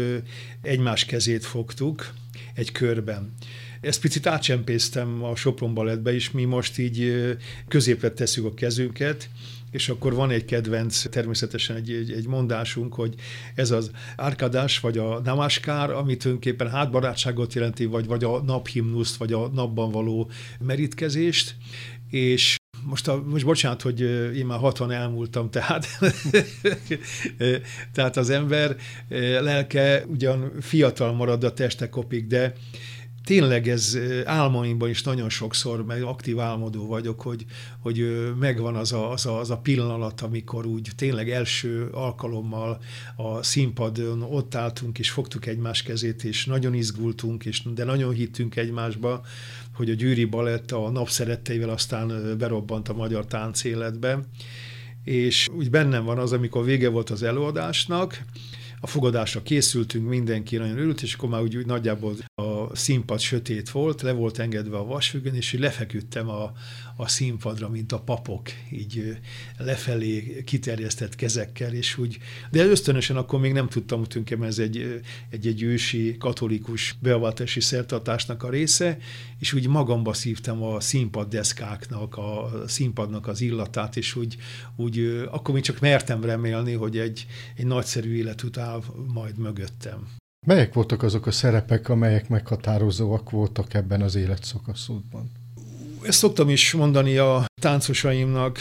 egymás 0.62 1.06
kezét 1.06 1.46
fogtuk 1.46 2.14
egy 2.54 2.72
körben. 2.72 3.34
Ezt 3.82 4.02
picit 4.02 4.28
átcsempésztem 4.28 5.24
a 5.24 5.36
Sopron 5.36 5.74
Balettbe 5.74 6.16
is, 6.16 6.32
mi 6.32 6.44
most 6.44 6.78
így 6.78 7.14
középre 7.68 8.10
tesszük 8.12 8.46
a 8.46 8.54
kezünket, 8.54 9.30
és 9.72 9.90
akkor 9.90 10.14
van 10.14 10.32
egy 10.32 10.46
kedvenc, 10.46 11.10
természetesen 11.10 11.76
egy, 11.76 11.92
egy, 11.92 12.12
egy 12.12 12.28
mondásunk, 12.28 12.94
hogy 12.94 13.16
ez 13.56 13.72
az 13.72 13.92
árkadás, 14.16 14.80
vagy 14.80 14.98
a 14.98 15.20
namaskár, 15.20 15.92
ami 15.92 16.18
tulajdonképpen 16.18 16.70
hátbarátságot 16.70 17.54
jelenti, 17.54 17.86
vagy, 17.86 18.06
vagy 18.06 18.24
a 18.24 18.42
naphimnuszt, 18.42 19.16
vagy 19.16 19.34
a 19.34 19.48
napban 19.48 19.92
való 19.92 20.30
merítkezést, 20.60 21.56
és 22.10 22.58
most, 22.84 23.08
a, 23.08 23.24
most 23.26 23.46
bocsánat, 23.46 23.82
hogy 23.82 24.02
én 24.36 24.46
már 24.46 24.60
60 24.60 24.92
elmúltam, 24.92 25.50
tehát, 25.50 25.88
tehát 27.94 28.18
az 28.18 28.30
ember 28.30 28.76
lelke 29.40 30.04
ugyan 30.08 30.52
fiatal 30.60 31.14
marad, 31.14 31.44
a 31.44 31.54
teste 31.54 31.90
kopik, 31.90 32.28
de 32.28 32.54
tényleg 33.30 33.68
ez 33.68 33.98
álmaimban 34.26 34.90
is 34.90 35.04
nagyon 35.04 35.30
sokszor, 35.30 35.86
meg 35.86 36.02
aktív 36.02 36.40
álmodó 36.40 36.88
vagyok, 36.88 37.22
hogy, 37.22 37.46
hogy 37.80 38.30
megvan 38.40 38.76
az 38.76 38.94
a, 38.94 39.12
az, 39.12 39.26
a, 39.26 39.40
az 39.40 39.50
a 39.50 39.58
pillanat, 39.58 40.22
amikor 40.22 40.66
úgy 40.66 40.90
tényleg 40.96 41.30
első 41.30 41.90
alkalommal 41.92 42.80
a 43.16 43.44
színpadon 43.44 44.22
ott 44.22 44.56
álltunk, 44.56 45.00
és 45.00 45.10
fogtuk 45.10 45.46
egymás 45.46 45.84
kezét, 45.84 46.24
és 46.24 46.46
nagyon 46.46 46.74
izgultunk, 46.74 47.46
és, 47.46 47.62
de 47.74 47.84
nagyon 47.84 48.14
hittünk 48.14 48.56
egymásba, 48.56 49.22
hogy 49.74 49.90
a 49.90 49.94
Gyűri 49.94 50.26
Balett 50.26 50.72
a 50.72 50.90
napszeretteivel 50.90 51.70
aztán 51.70 52.38
berobbant 52.38 52.90
a 52.90 52.94
magyar 52.94 53.26
tánc 53.26 53.64
életbe, 53.64 54.20
és 55.04 55.48
úgy 55.58 55.70
bennem 55.70 56.04
van 56.04 56.18
az, 56.18 56.34
amikor 56.34 56.66
vége 56.66 56.90
volt 56.90 57.10
az 57.10 57.24
előadásnak, 57.24 58.24
a 58.82 58.88
fogadásra 58.88 59.42
készültünk, 59.42 60.10
mindenki 60.10 60.58
nagyon 60.58 60.78
örült, 60.78 61.02
és 61.02 61.14
akkor 61.14 61.30
már 61.30 61.42
úgy, 61.42 61.58
úgy 61.58 61.66
nagyjából 61.66 62.16
a 62.36 62.76
színpad 62.76 63.20
sötét 63.20 63.70
volt, 63.70 64.02
le 64.02 64.12
volt 64.12 64.40
engedve 64.40 64.78
a 64.78 64.86
vasfüggön, 64.86 65.36
és 65.36 65.54
így 65.54 65.60
lefeküdtem 65.60 66.30
a, 66.30 66.52
a 66.98 67.08
színpadra, 67.08 67.70
mint 67.70 67.92
a 67.92 68.00
papok, 68.00 68.50
így 68.72 69.18
lefelé 69.58 70.44
kiterjesztett 70.44 71.16
kezekkel, 71.16 71.74
és 71.74 71.98
úgy, 71.98 72.18
de 72.52 72.66
ösztönösen 72.66 73.18
akkor 73.18 73.40
még 73.40 73.54
nem 73.54 73.68
tudtam, 73.68 74.04
hogy 74.14 74.38
ez 74.42 74.60
egy, 74.60 75.04
egy, 75.30 75.48
egy 75.48 75.64
ősi 75.64 76.18
katolikus 76.18 76.96
beavatási 77.00 77.60
szertartásnak 77.60 78.44
a 78.44 78.50
része, 78.50 78.98
és 79.40 79.54
úgy 79.54 79.68
magamba 79.68 80.14
szívtam 80.14 80.64
a 80.64 80.80
színpaddeszkáknak, 80.80 82.18
a 82.18 82.52
színpadnak 82.68 83.28
az 83.28 83.42
illatát, 83.42 83.98
és 83.98 84.16
úgy, 84.16 84.38
úgy 84.76 85.24
akkor 85.32 85.54
még 85.54 85.64
csak 85.64 85.80
mertem 85.80 86.24
remélni, 86.24 86.74
hogy 86.74 86.98
egy, 86.98 87.26
egy 87.56 87.66
nagyszerű 87.66 88.16
élet 88.16 88.44
után 88.44 88.69
majd 89.14 89.38
mögöttem. 89.38 90.08
Melyek 90.48 90.74
voltak 90.74 91.04
azok 91.04 91.26
a 91.26 91.32
szerepek, 91.32 91.90
amelyek 91.90 92.30
meghatározóak 92.30 93.30
voltak 93.30 93.74
ebben 93.74 94.02
az 94.02 94.16
életszakaszodban? 94.16 95.32
Ezt 96.02 96.18
szoktam 96.18 96.50
is 96.50 96.74
mondani 96.74 97.18
a 97.18 97.46
táncosaimnak, 97.62 98.58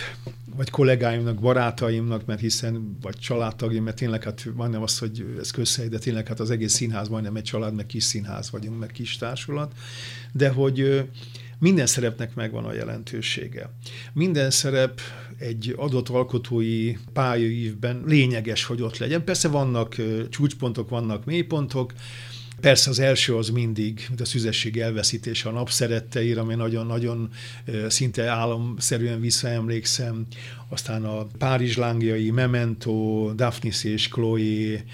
vagy 0.57 0.71
kollégáimnak, 0.71 1.41
barátaimnak, 1.41 2.27
mert 2.27 2.41
hiszen, 2.41 2.99
vagy 3.01 3.19
családtagjaim, 3.19 3.83
mert 3.83 3.97
tényleg 3.97 4.23
hát 4.23 4.45
majdnem 4.55 4.83
az, 4.83 4.99
hogy 4.99 5.35
ez 5.39 5.51
közhely, 5.51 5.89
de 5.89 5.99
tényleg 5.99 6.27
hát 6.27 6.41
az 6.41 6.51
egész 6.51 6.73
színház 6.73 7.09
majdnem 7.09 7.37
egy 7.37 7.43
család, 7.43 7.75
meg 7.75 7.87
kis 7.87 8.05
színház 8.05 8.51
vagyunk, 8.51 8.79
meg 8.79 8.91
kis 8.91 9.17
társulat, 9.17 9.73
de 10.33 10.49
hogy 10.49 11.09
minden 11.59 11.87
szerepnek 11.87 12.35
megvan 12.35 12.65
a 12.65 12.73
jelentősége. 12.73 13.71
Minden 14.13 14.51
szerep 14.51 15.01
egy 15.39 15.75
adott 15.77 16.09
alkotói 16.09 16.97
pályaívben 17.13 18.03
lényeges, 18.07 18.65
hogy 18.65 18.83
ott 18.83 18.99
legyen. 18.99 19.25
Persze 19.25 19.49
vannak 19.49 19.97
csúcspontok, 20.29 20.89
vannak 20.89 21.25
mélypontok, 21.25 21.93
Persze 22.61 22.91
az 22.91 22.99
első 22.99 23.37
az 23.37 23.49
mindig, 23.49 24.05
mint 24.09 24.21
a 24.21 24.25
szüzesség 24.25 24.79
elveszítése, 24.79 25.49
a 25.49 25.53
nap 25.53 25.71
szeretteire, 25.71 26.41
ami 26.41 26.55
nagyon-nagyon 26.55 27.31
szinte 27.89 28.29
álomszerűen 28.29 29.21
visszaemlékszem. 29.21 30.27
Aztán 30.69 31.05
a 31.05 31.27
Párizs 31.39 31.77
lángjai, 31.77 32.31
Memento, 32.31 33.31
Daphnis 33.35 33.85
és 33.85 34.09
Chloe, 34.09 34.85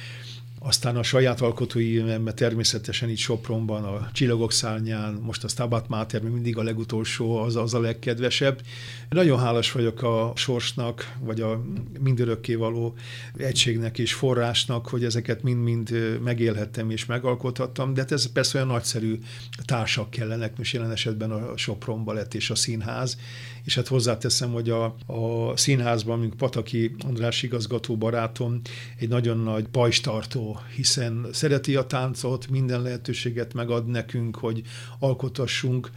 aztán 0.67 0.97
a 0.97 1.03
saját 1.03 1.41
alkotói, 1.41 2.01
mert 2.01 2.37
természetesen 2.37 3.09
itt 3.09 3.17
Sopronban, 3.17 3.85
a 3.85 4.09
Csillagok 4.13 4.53
szárnyán, 4.53 5.15
most 5.15 5.45
a 5.45 5.49
Stabat 5.49 5.89
Mater, 5.89 6.23
mindig 6.23 6.57
a 6.57 6.63
legutolsó, 6.63 7.37
az, 7.37 7.57
az 7.57 7.75
a 7.75 7.81
legkedvesebb. 7.81 8.61
Nagyon 9.09 9.39
hálás 9.39 9.73
vagyok 9.73 10.03
a 10.03 10.33
sorsnak, 10.37 11.13
vagy 11.21 11.41
a 11.41 11.65
mindörökké 12.01 12.55
való 12.55 12.95
egységnek 13.37 13.99
és 13.99 14.13
forrásnak, 14.13 14.87
hogy 14.87 15.05
ezeket 15.05 15.43
mind-mind 15.43 16.19
megélhettem 16.23 16.91
és 16.91 17.07
megalkothattam, 17.07 17.95
de 17.95 18.01
hát 18.01 18.13
ez 18.13 18.33
persze 18.33 18.57
olyan 18.57 18.69
nagyszerű 18.69 19.19
társak 19.65 20.11
kellenek, 20.11 20.57
most 20.57 20.73
jelen 20.73 20.91
esetben 20.91 21.31
a 21.31 21.57
Sopron 21.57 22.05
Balett 22.05 22.35
és 22.35 22.51
a 22.51 22.55
színház, 22.55 23.19
és 23.65 23.75
hát 23.75 23.89
hozzáteszem, 23.89 24.53
hogy 24.53 24.71
a, 24.71 24.85
a 25.07 25.57
színházban, 25.57 26.19
mint 26.19 26.35
Pataki 26.35 26.95
András 27.07 27.43
igazgató 27.43 27.97
barátom, 27.97 28.61
egy 28.99 29.09
nagyon 29.09 29.39
nagy 29.39 29.65
pajstartó, 29.69 30.54
hiszen 30.75 31.27
szereti 31.33 31.77
a 31.77 31.87
táncot, 31.87 32.49
minden 32.49 32.83
lehetőséget 32.83 33.55
megad 33.55 33.87
nekünk, 33.87 34.37
hogy 34.37 34.63
alkotassunk, 34.99 35.91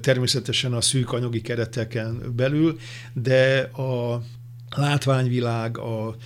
természetesen 0.00 0.72
a 0.72 0.80
szűk 0.80 1.12
anyagi 1.12 1.40
kereteken 1.40 2.32
belül, 2.36 2.78
de 3.12 3.60
a 3.60 4.22
látványvilág, 4.76 5.78
a 5.78 6.16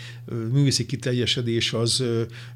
művészi 0.52 0.86
kiteljesedés 0.86 1.72
az 1.72 2.04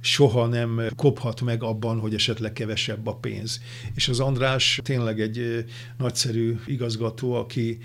soha 0.01 0.47
nem 0.47 0.81
kophat 0.97 1.41
meg 1.41 1.62
abban, 1.62 1.99
hogy 1.99 2.15
esetleg 2.15 2.53
kevesebb 2.53 3.07
a 3.07 3.15
pénz. 3.15 3.61
És 3.95 4.09
az 4.09 4.21
András 4.21 4.81
tényleg 4.83 5.21
egy 5.21 5.65
nagyszerű 5.99 6.59
igazgató, 6.67 7.35
aki 7.35 7.79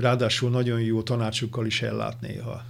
ráadásul 0.00 0.50
nagyon 0.50 0.80
jó 0.80 1.02
tanácsokkal 1.02 1.66
is 1.66 1.82
ellát 1.82 2.20
néha. 2.20 2.62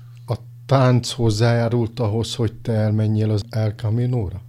Tánc 0.69 1.11
hozzájárult 1.11 2.01
ahhoz, 2.01 2.35
hogy 2.35 2.53
te 2.53 2.73
elmenjél 2.73 3.31
az 3.31 3.43
El 3.51 3.71
Camino-ra? 3.71 4.41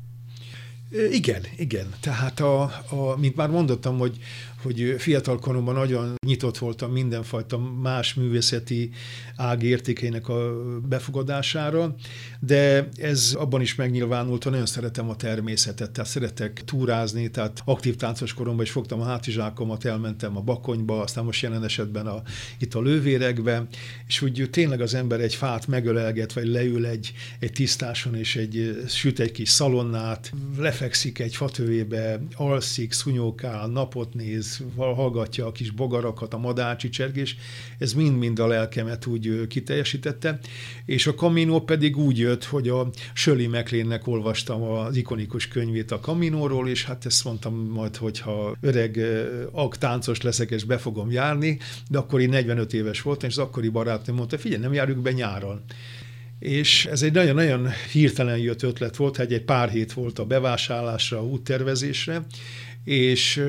Igen, 1.11 1.41
igen. 1.57 1.93
Tehát, 1.99 2.39
a, 2.39 2.61
a, 2.61 3.17
mint 3.17 3.35
már 3.35 3.49
mondottam, 3.49 3.97
hogy 3.97 4.17
hogy 4.61 4.95
fiatal 4.97 5.39
koromban 5.39 5.75
nagyon 5.75 6.15
nyitott 6.25 6.57
voltam 6.57 6.91
mindenfajta 6.91 7.57
más 7.57 8.13
művészeti 8.13 8.89
ág 9.35 9.63
értékeinek 9.63 10.27
a 10.27 10.53
befogadására, 10.87 11.95
de 12.39 12.89
ez 12.95 13.35
abban 13.37 13.61
is 13.61 13.75
megnyilvánult, 13.75 14.43
hogy 14.43 14.51
nagyon 14.51 14.67
szeretem 14.67 15.09
a 15.09 15.15
természetet, 15.15 15.91
tehát 15.91 16.09
szeretek 16.09 16.63
túrázni, 16.65 17.29
tehát 17.29 17.61
aktív 17.65 17.95
táncos 17.95 18.33
koromban 18.33 18.65
is 18.65 18.71
fogtam 18.71 19.01
a 19.01 19.05
hátizsákomat, 19.05 19.85
elmentem 19.85 20.37
a 20.37 20.41
Bakonyba, 20.41 21.01
aztán 21.01 21.23
most 21.23 21.41
jelen 21.41 21.63
esetben 21.63 22.07
a, 22.07 22.21
itt 22.59 22.73
a 22.73 22.81
lővérekbe, 22.81 23.67
és 24.07 24.21
úgy 24.21 24.47
tényleg 24.51 24.81
az 24.81 24.93
ember 24.93 25.19
egy 25.19 25.35
fát 25.35 25.67
megölelget, 25.67 26.33
vagy 26.33 26.47
leül 26.47 26.85
egy, 26.85 27.13
egy 27.39 27.51
tisztáson, 27.51 28.15
és 28.15 28.35
egy, 28.35 28.83
süt 28.87 29.19
egy 29.19 29.31
kis 29.31 29.49
szalonnát, 29.49 30.31
lefekszik 30.57 31.19
egy 31.19 31.35
fatővébe, 31.35 32.21
alszik, 32.35 32.91
szunyókál, 32.91 33.67
napot 33.67 34.13
néz, 34.13 34.48
hallgatja 34.75 35.45
a 35.45 35.51
kis 35.51 35.71
bogarakat, 35.71 36.33
a 36.33 36.37
madácsi 36.37 36.89
csergés, 36.89 37.37
ez 37.77 37.93
mind-mind 37.93 38.39
a 38.39 38.47
lelkemet 38.47 39.05
úgy 39.05 39.47
kiteljesítette, 39.47 40.39
és 40.85 41.07
a 41.07 41.13
Camino 41.13 41.59
pedig 41.61 41.97
úgy 41.97 42.17
jött, 42.17 42.43
hogy 42.43 42.67
a 42.67 42.89
Söli 43.13 43.47
Meklénnek 43.47 44.07
olvastam 44.07 44.61
az 44.61 44.95
ikonikus 44.95 45.47
könyvét 45.47 45.91
a 45.91 45.99
Caminóról, 45.99 46.69
és 46.69 46.85
hát 46.85 47.05
ezt 47.05 47.23
mondtam 47.23 47.55
majd, 47.55 47.95
hogyha 47.95 48.55
öreg 48.61 48.99
aktáncos 49.51 50.21
leszek, 50.21 50.51
és 50.51 50.63
be 50.63 50.77
fogom 50.77 51.11
járni, 51.11 51.57
de 51.89 51.97
akkor 51.97 52.21
én 52.21 52.29
45 52.29 52.73
éves 52.73 53.01
voltam, 53.01 53.29
és 53.29 53.37
az 53.37 53.43
akkori 53.43 53.69
barátom 53.69 54.15
mondta, 54.15 54.37
figyelj, 54.37 54.61
nem 54.61 54.73
járjuk 54.73 54.97
be 54.97 55.11
nyáron. 55.11 55.63
És 56.39 56.85
ez 56.85 57.01
egy 57.01 57.13
nagyon-nagyon 57.13 57.69
hirtelen 57.91 58.37
jött 58.37 58.63
ötlet 58.63 58.95
volt, 58.95 59.17
hogy 59.17 59.33
egy 59.33 59.43
pár 59.43 59.69
hét 59.69 59.93
volt 59.93 60.19
a 60.19 60.25
bevásárlásra, 60.25 61.17
a 61.17 61.25
úttervezésre, 61.25 62.25
és 62.89 63.43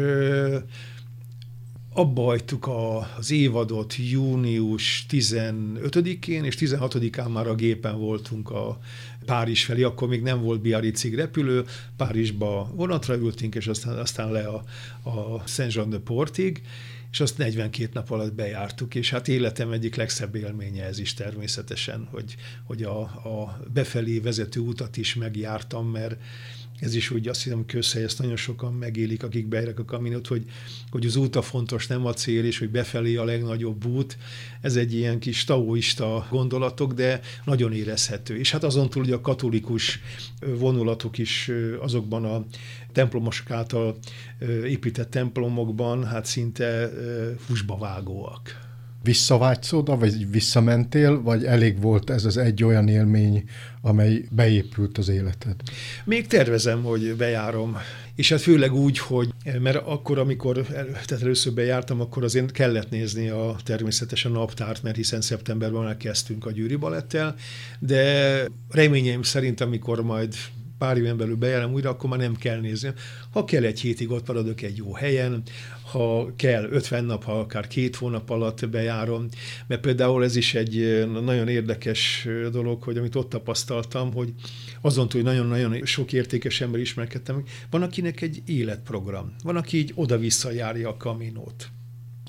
abba 1.92 2.22
hagytuk 2.22 2.66
a, 2.66 2.98
az 3.16 3.30
évadot 3.30 3.94
június 3.96 5.06
15-én, 5.10 6.44
és 6.44 6.56
16-án 6.58 7.32
már 7.32 7.46
a 7.46 7.54
gépen 7.54 7.98
voltunk 7.98 8.50
a 8.50 8.80
Párizs 9.24 9.64
felé, 9.64 9.82
akkor 9.82 10.08
még 10.08 10.22
nem 10.22 10.42
volt 10.42 10.60
Biarritzig 10.60 11.14
repülő, 11.14 11.64
Párizsba 11.96 12.72
vonatra 12.74 13.14
ültünk, 13.14 13.54
és 13.54 13.66
aztán, 13.66 13.98
aztán 13.98 14.32
le 14.32 14.46
a, 14.46 14.64
a 15.10 15.42
Saint-Jean-de-Portig, 15.46 16.62
és 17.12 17.20
azt 17.20 17.38
42 17.38 17.90
nap 17.92 18.10
alatt 18.10 18.34
bejártuk, 18.34 18.94
és 18.94 19.10
hát 19.10 19.28
életem 19.28 19.70
egyik 19.70 19.94
legszebb 19.94 20.34
élménye 20.34 20.84
ez 20.84 20.98
is 20.98 21.14
természetesen, 21.14 22.08
hogy, 22.10 22.36
hogy 22.64 22.82
a, 22.82 23.00
a 23.00 23.60
befelé 23.72 24.18
vezető 24.18 24.60
utat 24.60 24.96
is 24.96 25.14
megjártam, 25.14 25.86
mert 25.86 26.16
ez 26.80 26.94
is 26.94 27.10
úgy 27.10 27.28
azt 27.28 27.42
hiszem 27.42 27.66
közhely, 27.66 28.02
ezt 28.02 28.18
nagyon 28.18 28.36
sokan 28.36 28.74
megélik, 28.74 29.22
akik 29.22 29.46
beérek 29.46 29.78
a 29.78 29.84
kaminot, 29.84 30.26
hogy, 30.26 30.44
hogy 30.90 31.06
az 31.06 31.16
út 31.16 31.36
a 31.36 31.42
fontos, 31.42 31.86
nem 31.86 32.06
a 32.06 32.12
cél, 32.12 32.44
és 32.44 32.58
hogy 32.58 32.70
befelé 32.70 33.16
a 33.16 33.24
legnagyobb 33.24 33.86
út. 33.86 34.16
Ez 34.60 34.76
egy 34.76 34.94
ilyen 34.94 35.18
kis 35.18 35.44
taoista 35.44 36.26
gondolatok, 36.30 36.92
de 36.92 37.20
nagyon 37.44 37.72
érezhető. 37.72 38.38
És 38.38 38.50
hát 38.50 38.64
azon 38.64 38.90
túl 38.90 39.04
hogy 39.04 39.12
a 39.12 39.20
katolikus 39.20 40.00
vonulatok 40.40 41.18
is 41.18 41.50
azokban 41.80 42.24
a 42.24 42.44
templomosok 42.92 43.50
által 43.50 43.98
épített 44.64 45.10
templomokban 45.10 46.04
hát 46.04 46.24
szinte 46.24 46.90
húsba 47.46 47.78
vágóak 47.78 48.69
visszavágysz 49.02 49.72
oda, 49.72 49.96
vagy 49.96 50.30
visszamentél, 50.30 51.22
vagy 51.22 51.44
elég 51.44 51.80
volt 51.80 52.10
ez 52.10 52.24
az 52.24 52.36
egy 52.36 52.64
olyan 52.64 52.88
élmény, 52.88 53.44
amely 53.82 54.24
beépült 54.30 54.98
az 54.98 55.08
életed? 55.08 55.54
Még 56.04 56.26
tervezem, 56.26 56.82
hogy 56.82 57.14
bejárom. 57.16 57.76
És 58.14 58.28
hát 58.28 58.40
főleg 58.40 58.74
úgy, 58.74 58.98
hogy, 58.98 59.28
mert 59.60 59.76
akkor, 59.76 60.18
amikor 60.18 60.66
tehát 60.66 61.22
először 61.22 61.52
bejártam, 61.52 62.00
akkor 62.00 62.24
azért 62.24 62.50
kellett 62.50 62.90
nézni 62.90 63.28
a 63.28 63.56
természetesen 63.64 64.32
naptárt, 64.32 64.82
mert 64.82 64.96
hiszen 64.96 65.20
szeptemberben 65.20 65.86
elkezdtünk 65.86 66.46
a 66.46 66.52
Gyűri 66.52 66.76
Balettel, 66.76 67.34
de 67.78 68.44
reményeim 68.70 69.22
szerint, 69.22 69.60
amikor 69.60 70.02
majd 70.02 70.34
pár 70.80 70.96
éven 70.96 71.16
belül 71.16 71.36
bejelem 71.36 71.72
újra, 71.72 71.90
akkor 71.90 72.10
már 72.10 72.18
nem 72.18 72.36
kell 72.36 72.60
nézni. 72.60 72.92
Ha 73.30 73.44
kell 73.44 73.64
egy 73.64 73.80
hétig 73.80 74.10
ott 74.10 74.26
maradok 74.26 74.62
egy 74.62 74.76
jó 74.76 74.94
helyen, 74.94 75.42
ha 75.90 76.32
kell 76.36 76.68
50 76.70 77.04
nap, 77.04 77.24
ha 77.24 77.38
akár 77.40 77.66
két 77.66 77.96
hónap 77.96 78.30
alatt 78.30 78.68
bejárom, 78.68 79.28
mert 79.66 79.80
például 79.80 80.24
ez 80.24 80.36
is 80.36 80.54
egy 80.54 81.06
nagyon 81.22 81.48
érdekes 81.48 82.28
dolog, 82.50 82.82
hogy 82.82 82.96
amit 82.96 83.14
ott 83.14 83.28
tapasztaltam, 83.28 84.12
hogy 84.12 84.32
azon 84.80 85.08
túl, 85.08 85.22
hogy 85.22 85.30
nagyon-nagyon 85.30 85.84
sok 85.84 86.12
értékes 86.12 86.60
ember 86.60 86.80
ismerkedtem, 86.80 87.44
van 87.70 87.82
akinek 87.82 88.20
egy 88.20 88.42
életprogram, 88.46 89.34
van, 89.42 89.56
aki 89.56 89.76
így 89.76 89.92
oda-vissza 89.94 90.50
járja 90.50 90.88
a 90.88 90.96
kaminót. 90.96 91.70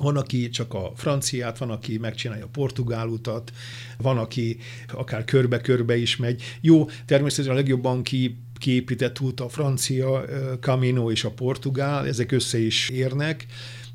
Van, 0.02 0.18
aki 0.18 0.50
csak 0.50 0.74
a 0.74 0.92
franciát, 0.96 1.58
van, 1.58 1.70
aki 1.70 1.98
megcsinálja 1.98 2.46
a 2.46 2.50
portugál 2.52 3.08
utat, 3.08 3.52
van, 3.98 4.18
aki 4.18 4.58
akár 4.88 5.26
körbe-körbe 5.26 5.98
is 5.98 6.16
megy. 6.16 6.44
Jó, 6.62 6.86
természetesen 7.06 7.52
a 7.52 7.56
legjobban 7.56 8.04
ki 8.04 8.38
kiépített 8.58 9.20
út 9.20 9.40
a 9.40 9.50
francia 9.50 10.26
Camino 10.60 11.12
és 11.12 11.24
a 11.24 11.32
portugál, 11.32 12.08
ezek 12.08 12.32
össze 12.32 12.60
is 12.60 12.90
érnek, 12.90 13.46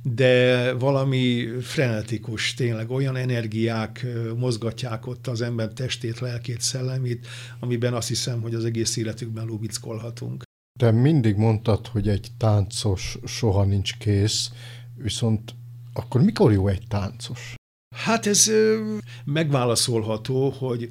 de 0.03 0.73
valami 0.73 1.47
frenetikus, 1.61 2.55
tényleg 2.55 2.91
olyan 2.91 3.17
energiák 3.17 4.07
mozgatják 4.37 5.07
ott 5.07 5.27
az 5.27 5.41
ember 5.41 5.73
testét, 5.73 6.19
lelkét, 6.19 6.61
szellemét, 6.61 7.27
amiben 7.61 7.95
azt 7.95 8.09
hiszem, 8.09 8.41
hogy 8.41 8.55
az 8.55 8.65
egész 8.65 8.97
életükben 8.97 9.47
lubickolhatunk. 9.47 10.43
Te 10.79 10.91
mindig 10.91 11.37
mondtad, 11.37 11.87
hogy 11.87 12.09
egy 12.09 12.29
táncos 12.39 13.19
soha 13.25 13.65
nincs 13.65 13.97
kész, 13.99 14.51
viszont 14.95 15.55
akkor 15.97 16.23
mikor 16.23 16.53
jó 16.53 16.69
egy 16.69 16.83
táncos? 16.89 17.55
Hát 17.97 18.27
ez 18.27 18.51
megválaszolható, 19.25 20.51
hogy 20.51 20.91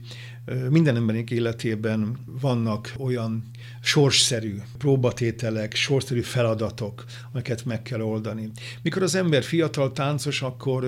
minden 0.69 0.95
embernek 0.95 1.31
életében 1.31 2.17
vannak 2.41 2.93
olyan 2.97 3.43
sorsszerű 3.81 4.55
próbatételek, 4.77 5.75
sorsszerű 5.75 6.21
feladatok, 6.21 7.03
amiket 7.31 7.65
meg 7.65 7.81
kell 7.81 8.01
oldani. 8.01 8.51
Mikor 8.81 9.03
az 9.03 9.15
ember 9.15 9.43
fiatal 9.43 9.91
táncos, 9.91 10.41
akkor 10.41 10.83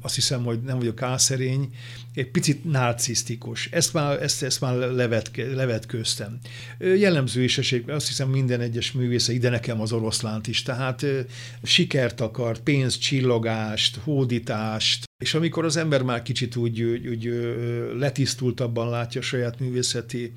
azt 0.00 0.14
hiszem, 0.14 0.44
hogy 0.44 0.62
nem 0.62 0.78
vagyok 0.78 1.02
álszerény, 1.02 1.74
egy 2.14 2.30
picit 2.30 2.64
narcisztikus. 2.64 3.68
Ezt 3.72 3.92
már, 3.92 4.22
ezt, 4.22 4.42
ezt 4.42 4.60
már 4.60 4.74
levet, 4.74 5.30
levetkőztem. 5.54 6.38
Jellemző 6.78 7.42
is 7.42 7.58
esély, 7.58 7.84
azt 7.88 8.06
hiszem 8.06 8.28
minden 8.28 8.60
egyes 8.60 8.92
művésze, 8.92 9.32
ide 9.32 9.48
nekem 9.50 9.80
az 9.80 9.92
oroszlánt 9.92 10.46
is, 10.46 10.62
tehát 10.62 11.06
sikert 11.62 12.20
akar, 12.20 12.58
pénzt, 12.58 13.00
csillogást, 13.00 13.96
hódítást, 14.04 15.08
és 15.20 15.34
amikor 15.34 15.64
az 15.64 15.76
ember 15.76 16.02
már 16.02 16.22
kicsit 16.22 16.56
úgy, 16.56 16.82
úgy, 16.82 17.06
úgy 17.06 17.54
letisztultabban 17.98 18.88
látja 18.88 19.22
saját 19.22 19.60
művészeti 19.60 20.32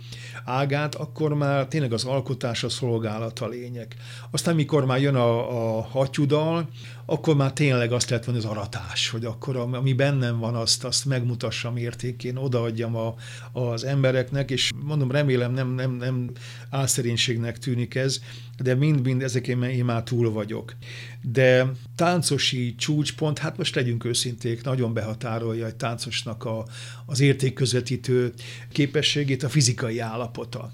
ágát, 0.45 0.95
akkor 0.95 1.33
már 1.33 1.67
tényleg 1.67 1.93
az 1.93 2.05
alkotás 2.05 2.63
a 2.63 2.69
szolgálat 2.69 3.39
a 3.39 3.47
lényeg. 3.47 3.95
Aztán, 4.31 4.55
mikor 4.55 4.85
már 4.85 5.01
jön 5.01 5.15
a, 5.15 5.77
a 5.77 5.81
hattyudal, 5.81 6.69
akkor 7.05 7.35
már 7.35 7.53
tényleg 7.53 7.91
azt 7.91 8.09
lehet 8.09 8.25
mondani, 8.25 8.47
az 8.47 8.51
aratás, 8.51 9.09
hogy 9.09 9.25
akkor 9.25 9.55
ami 9.55 9.93
bennem 9.93 10.39
van, 10.39 10.55
azt, 10.55 10.83
azt 10.83 11.05
megmutassam 11.05 11.77
értékén, 11.77 12.35
odaadjam 12.35 12.95
a, 12.95 13.15
az 13.51 13.83
embereknek, 13.83 14.51
és 14.51 14.71
mondom, 14.85 15.11
remélem 15.11 15.53
nem, 15.53 15.69
nem, 15.69 15.91
nem 15.91 16.31
álszerénységnek 16.69 17.57
tűnik 17.57 17.95
ez, 17.95 18.21
de 18.57 18.75
mind-mind 18.75 19.23
ezeken 19.23 19.63
én 19.63 19.85
már 19.85 20.03
túl 20.03 20.31
vagyok. 20.31 20.75
De 21.21 21.71
táncosi 21.95 22.75
csúcspont, 22.75 23.39
hát 23.39 23.57
most 23.57 23.75
legyünk 23.75 24.05
őszinték, 24.05 24.63
nagyon 24.63 24.93
behatárolja 24.93 25.65
egy 25.65 25.75
táncosnak 25.75 26.45
a, 26.45 26.65
az 27.05 27.19
értékközvetítő 27.19 28.33
képességét, 28.71 29.43
a 29.43 29.49
fizikai 29.49 29.99
állapota. 29.99 30.71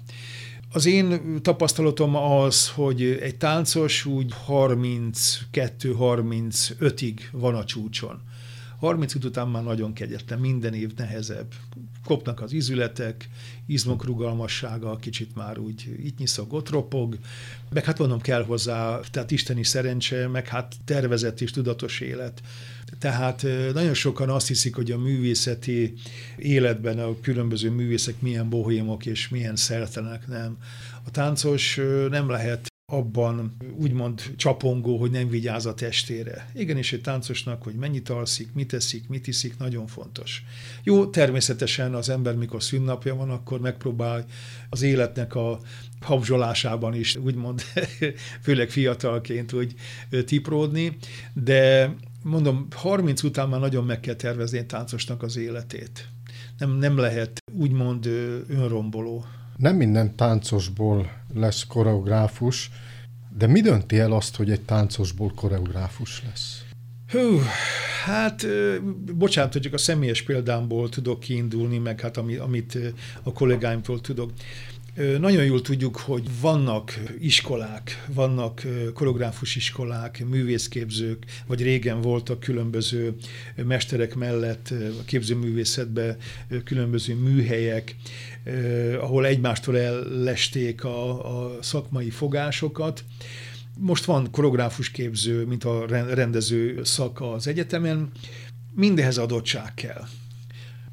Az 0.72 0.86
én 0.86 1.42
tapasztalatom 1.42 2.16
az, 2.16 2.68
hogy 2.68 3.02
egy 3.02 3.36
táncos 3.36 4.04
úgy 4.04 4.34
32-35-ig 4.48 7.18
van 7.32 7.54
a 7.54 7.64
csúcson. 7.64 8.20
30 8.78 9.14
után 9.14 9.48
már 9.48 9.62
nagyon 9.62 9.92
kegyetlen, 9.92 10.38
minden 10.38 10.74
év 10.74 10.90
nehezebb. 10.96 11.52
Kopnak 12.04 12.40
az 12.40 12.52
izületek, 12.52 13.28
izmok 13.66 14.04
rugalmassága 14.04 14.96
kicsit 14.96 15.36
már 15.36 15.58
úgy 15.58 15.96
itt 16.04 16.18
nyiszog, 16.18 16.52
ott 16.52 16.70
ropog, 16.70 17.18
meg 17.70 17.84
hát 17.84 17.98
mondom 17.98 18.20
kell 18.20 18.44
hozzá, 18.44 19.00
tehát 19.10 19.30
isteni 19.30 19.64
szerencse, 19.64 20.28
meg 20.28 20.48
hát 20.48 20.74
tervezett 20.84 21.40
és 21.40 21.50
tudatos 21.50 22.00
élet. 22.00 22.42
Tehát 22.98 23.46
nagyon 23.74 23.94
sokan 23.94 24.28
azt 24.28 24.48
hiszik, 24.48 24.74
hogy 24.74 24.90
a 24.90 24.98
művészeti 24.98 25.94
életben 26.36 26.98
a 26.98 27.20
különböző 27.20 27.70
művészek 27.70 28.20
milyen 28.20 28.48
bohémok 28.48 29.06
és 29.06 29.28
milyen 29.28 29.56
szertelenek, 29.56 30.26
nem. 30.26 30.56
A 31.04 31.10
táncos 31.10 31.80
nem 32.10 32.30
lehet 32.30 32.69
abban 32.90 33.56
úgymond 33.76 34.22
csapongó, 34.36 34.96
hogy 34.96 35.10
nem 35.10 35.28
vigyáz 35.28 35.66
a 35.66 35.74
testére. 35.74 36.50
Igenis 36.54 36.92
egy 36.92 37.00
táncosnak, 37.00 37.62
hogy 37.62 37.74
mennyit 37.74 38.08
alszik, 38.08 38.52
mit 38.54 38.72
eszik, 38.72 39.08
mit 39.08 39.26
iszik, 39.26 39.58
nagyon 39.58 39.86
fontos. 39.86 40.44
Jó, 40.82 41.06
természetesen 41.06 41.94
az 41.94 42.08
ember, 42.08 42.34
mikor 42.34 42.62
szünnapja 42.62 43.14
van, 43.14 43.30
akkor 43.30 43.60
megpróbál 43.60 44.24
az 44.68 44.82
életnek 44.82 45.34
a 45.34 45.60
habzsolásában 46.00 46.94
is, 46.94 47.16
úgymond, 47.16 47.62
főleg 48.44 48.70
fiatalként 48.70 49.52
úgy 49.52 49.74
tipródni, 50.24 50.96
de 51.32 51.94
mondom, 52.22 52.66
30 52.70 53.22
után 53.22 53.48
már 53.48 53.60
nagyon 53.60 53.84
meg 53.84 54.00
kell 54.00 54.14
tervezni 54.14 54.58
egy 54.58 54.66
táncosnak 54.66 55.22
az 55.22 55.36
életét. 55.36 56.08
Nem, 56.58 56.70
nem 56.70 56.98
lehet 56.98 57.42
úgymond 57.52 58.06
önromboló 58.48 59.24
nem 59.60 59.76
minden 59.76 60.16
táncosból 60.16 61.10
lesz 61.34 61.66
koreográfus, 61.66 62.70
de 63.38 63.46
mi 63.46 63.60
dönti 63.60 63.98
el 63.98 64.12
azt, 64.12 64.36
hogy 64.36 64.50
egy 64.50 64.60
táncosból 64.60 65.32
koreográfus 65.34 66.22
lesz? 66.26 66.64
Hú, 67.08 67.40
hát 68.04 68.46
bocsánat, 69.14 69.52
hogy 69.52 69.62
csak 69.62 69.72
a 69.72 69.78
személyes 69.78 70.22
példámból 70.22 70.88
tudok 70.88 71.20
kiindulni, 71.20 71.78
meg 71.78 72.00
hát 72.00 72.16
amit 72.16 72.78
a 73.22 73.32
kollégáimtól 73.32 74.00
tudok. 74.00 74.30
Nagyon 75.18 75.44
jól 75.44 75.62
tudjuk, 75.62 75.96
hogy 75.96 76.28
vannak 76.40 77.00
iskolák, 77.18 78.06
vannak 78.14 78.62
koreográfus 78.94 79.56
iskolák, 79.56 80.24
művészképzők, 80.28 81.24
vagy 81.46 81.62
régen 81.62 82.00
voltak 82.00 82.40
különböző 82.40 83.14
mesterek 83.56 84.14
mellett 84.14 84.72
a 85.00 85.04
képzőművészetben 85.04 86.16
különböző 86.64 87.14
műhelyek, 87.14 87.96
ahol 89.00 89.26
egymástól 89.26 89.78
ellesték 89.78 90.84
a, 90.84 91.54
a 91.54 91.62
szakmai 91.62 92.10
fogásokat. 92.10 93.04
Most 93.78 94.04
van 94.04 94.30
koreográfus 94.30 94.90
képző, 94.90 95.44
mint 95.44 95.64
a 95.64 95.86
rendező 96.14 96.84
szak 96.84 97.20
az 97.20 97.46
egyetemen, 97.46 98.10
mindehez 98.74 99.18
adottság 99.18 99.74
kell. 99.74 100.04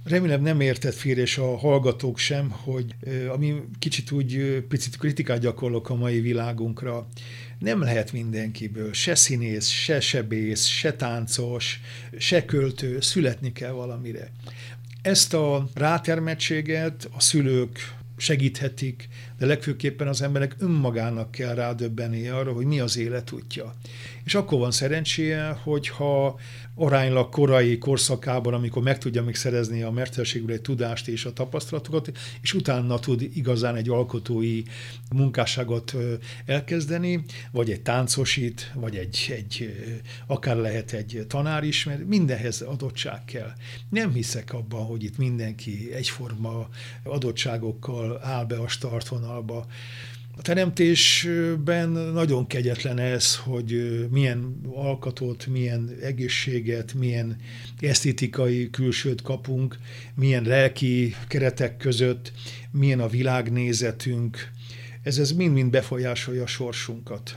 Remélem 0.08 0.42
nem 0.42 0.62
értett 0.62 0.94
fél, 0.94 1.18
és 1.18 1.38
a 1.38 1.58
hallgatók 1.58 2.18
sem, 2.18 2.50
hogy 2.50 2.96
ami 3.30 3.56
kicsit 3.80 4.12
úgy 4.12 4.64
picit 4.68 4.98
kritikát 4.98 5.40
gyakorlok 5.40 5.90
a 5.90 5.96
mai 5.96 6.20
világunkra, 6.20 7.08
nem 7.60 7.82
lehet 7.82 8.12
mindenkiből. 8.12 8.94
Se 8.94 9.16
színész, 9.16 9.68
se 9.68 10.00
sebész, 10.00 10.66
se 10.66 10.94
táncos, 10.94 11.82
se 12.18 12.46
költő, 12.46 13.00
születni 13.02 13.52
kell 13.52 13.72
valamire. 13.72 14.32
Ezt 15.02 15.34
a 15.34 15.70
rátermettséget 15.74 17.10
a 17.12 17.22
szülők 17.22 17.96
segíthetik, 18.18 19.08
de 19.38 19.46
legfőképpen 19.46 20.08
az 20.08 20.22
emberek 20.22 20.56
önmagának 20.60 21.32
kell 21.32 21.56
rádöbbeni 21.56 22.28
arra, 22.28 22.54
hogy 22.54 22.66
mi 22.66 22.80
az 22.80 22.98
élet 22.98 23.32
útja. 23.32 23.74
És 24.24 24.36
akkor 24.36 24.60
van 24.60 24.72
szerencséje, 24.72 25.60
hogyha 25.64 26.40
aránylag 26.76 27.30
korai 27.30 27.78
korszakában, 27.78 28.54
amikor 28.54 28.84
meg 28.84 28.98
tudja 28.98 29.24
még 29.24 29.36
szerezni 29.36 29.82
a 29.82 29.92
mesterségül 29.92 30.52
egy 30.52 30.62
tudást 30.62 31.08
és 31.08 31.26
a 31.26 31.34
tapasztalatokat, 31.34 32.12
és 32.42 32.54
utána 32.54 33.00
tud 33.00 33.22
igazán 33.22 33.76
egy 33.76 33.90
alkotói 33.90 34.62
munkásságot 35.16 35.96
elkezdeni, 36.46 37.24
vagy 37.52 37.72
egy 37.72 37.82
táncosít, 37.82 38.72
vagy 38.76 38.96
egy, 38.96 39.34
egy 39.36 39.76
akár 40.28 40.56
lehet 40.56 40.92
egy 40.92 41.26
tanár 41.28 41.64
is, 41.64 41.84
mert 41.84 42.08
mindenhez 42.08 42.62
adottság 42.62 43.26
kell. 43.26 43.52
Nem 43.90 44.14
hiszek 44.14 44.54
abban, 44.54 44.86
hogy 44.86 45.04
itt 45.04 45.18
mindenki 45.18 45.90
egyforma 45.94 46.70
adottságokkal 47.04 48.20
áll 48.24 48.46
be 48.46 48.58
a 48.58 48.68
startvonalba. 49.28 49.66
A 50.38 50.42
teremtésben 50.42 51.90
nagyon 51.90 52.48
kegyetlen 52.48 53.00
ez, 53.00 53.36
hogy 53.36 54.06
milyen 54.12 54.60
alkatot, 54.74 55.48
milyen 55.48 55.98
egészséget, 56.02 56.94
milyen 56.94 57.38
esztétikai 57.80 58.70
külsőt 58.70 59.22
kapunk, 59.22 59.78
milyen 60.16 60.44
lelki 60.44 61.16
keretek 61.28 61.78
között, 61.78 62.32
milyen 62.72 63.00
a 63.00 63.08
világnézetünk. 63.08 64.52
Ez, 65.04 65.18
ez 65.18 65.32
mind-mind 65.32 65.72
befolyásolja 65.72 66.44
a 66.44 66.48
sorsunkat. 66.48 67.36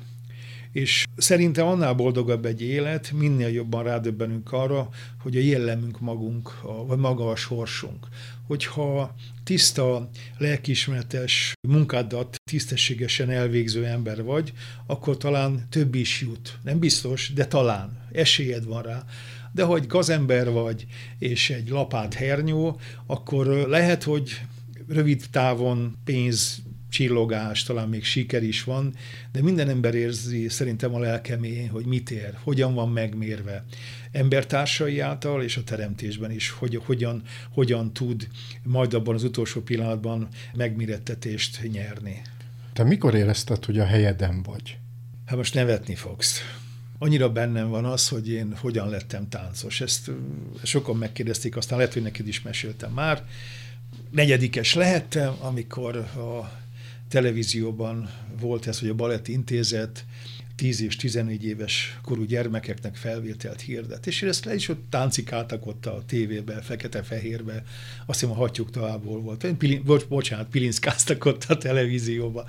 És 0.72 1.04
szerintem 1.16 1.66
annál 1.66 1.94
boldogabb 1.94 2.44
egy 2.44 2.62
élet, 2.62 3.12
minél 3.12 3.48
jobban 3.48 3.83
rádöbbenünk 3.83 4.52
arra, 4.52 4.88
hogy 5.22 5.37
a 5.37 5.40
jellemünk 5.40 6.00
magunk, 6.00 6.59
a, 6.62 6.87
vagy 6.87 6.98
maga 6.98 7.30
a 7.30 7.37
sorsunk. 7.37 8.06
Hogyha 8.46 9.14
tiszta, 9.44 10.11
lelkismeretes 10.38 11.52
munkádat 11.68 12.37
tisztességesen 12.50 13.30
elvégző 13.30 13.87
ember 13.87 14.22
vagy, 14.22 14.52
akkor 14.87 15.16
talán 15.16 15.66
több 15.70 15.94
is 15.94 16.20
jut. 16.20 16.59
Nem 16.62 16.78
biztos, 16.78 17.33
de 17.35 17.46
talán. 17.46 18.09
Esélyed 18.12 18.64
van 18.64 18.83
rá. 18.83 19.04
De 19.52 19.62
hogy 19.62 19.87
gazember 19.87 20.50
vagy, 20.50 20.87
és 21.18 21.50
egy 21.50 21.68
lapát 21.68 22.14
hernyó, 22.14 22.80
akkor 23.06 23.46
lehet, 23.46 24.02
hogy 24.02 24.40
rövid 24.88 25.24
távon 25.30 25.96
pénz, 26.04 26.62
csillogás, 26.90 27.62
talán 27.62 27.88
még 27.88 28.05
siker 28.05 28.42
is 28.42 28.64
van, 28.64 28.94
de 29.33 29.42
minden 29.42 29.68
ember 29.68 29.94
érzi 29.94 30.48
szerintem 30.48 30.94
a 30.94 30.98
lelkeméjén, 30.98 31.68
hogy 31.68 31.87
mit 31.87 32.11
ér, 32.11 32.35
hogyan 32.42 32.74
van 32.74 32.88
megmérve 32.88 33.64
embertársai 34.12 35.00
által, 35.00 35.42
és 35.42 35.57
a 35.57 35.64
teremtésben 35.64 36.31
is, 36.31 36.50
hogy 36.50 36.81
hogyan, 36.85 37.22
hogyan 37.50 37.92
tud 37.92 38.29
majd 38.62 38.94
abban 38.94 39.14
az 39.14 39.24
utolsó 39.24 39.61
pillanatban 39.61 40.29
megmérettetést 40.55 41.61
nyerni. 41.72 42.22
Te 42.72 42.85
mikor 42.85 43.14
érezted, 43.14 43.64
hogy 43.64 43.79
a 43.79 43.85
helyeden 43.85 44.42
vagy? 44.42 44.79
Hát 45.26 45.37
most 45.37 45.55
nevetni 45.55 45.94
fogsz. 45.94 46.40
Annyira 46.98 47.33
bennem 47.33 47.68
van 47.68 47.85
az, 47.85 48.09
hogy 48.09 48.29
én 48.29 48.55
hogyan 48.61 48.88
lettem 48.88 49.29
táncos. 49.29 49.81
Ezt 49.81 50.11
sokan 50.62 50.96
megkérdezték, 50.96 51.57
aztán 51.57 51.79
lehet, 51.79 51.92
hogy 51.92 52.03
neked 52.03 52.29
is 52.29 52.42
meséltem 52.42 52.92
már. 52.92 53.24
Negyedikes 54.11 54.74
lehettem, 54.74 55.35
amikor 55.40 55.96
a 55.96 56.61
televízióban 57.10 58.10
volt 58.40 58.66
ez, 58.66 58.78
hogy 58.78 58.88
a 58.88 58.94
Balett 58.94 59.28
Intézet 59.28 60.04
10 60.56 60.82
és 60.82 60.96
14 60.96 61.44
éves 61.44 61.98
korú 62.02 62.24
gyermekeknek 62.24 62.96
felvételt 62.96 63.60
hirdet. 63.60 64.06
És 64.06 64.22
ezt 64.22 64.44
le 64.44 64.54
is 64.54 64.68
ott 64.68 64.84
táncikáltak 64.90 65.66
ott 65.66 65.86
a 65.86 66.02
tévébe, 66.06 66.60
fekete-fehérbe, 66.60 67.64
azt 68.06 68.20
hiszem 68.20 68.34
a 68.34 68.38
hattyúk 68.38 68.70
továbbból 68.70 69.20
volt. 69.20 69.46
Pilin, 69.58 69.82
bocsánat, 70.08 70.48
pilinszkáztak 70.48 71.24
ott 71.24 71.44
a 71.44 71.56
televízióba. 71.56 72.46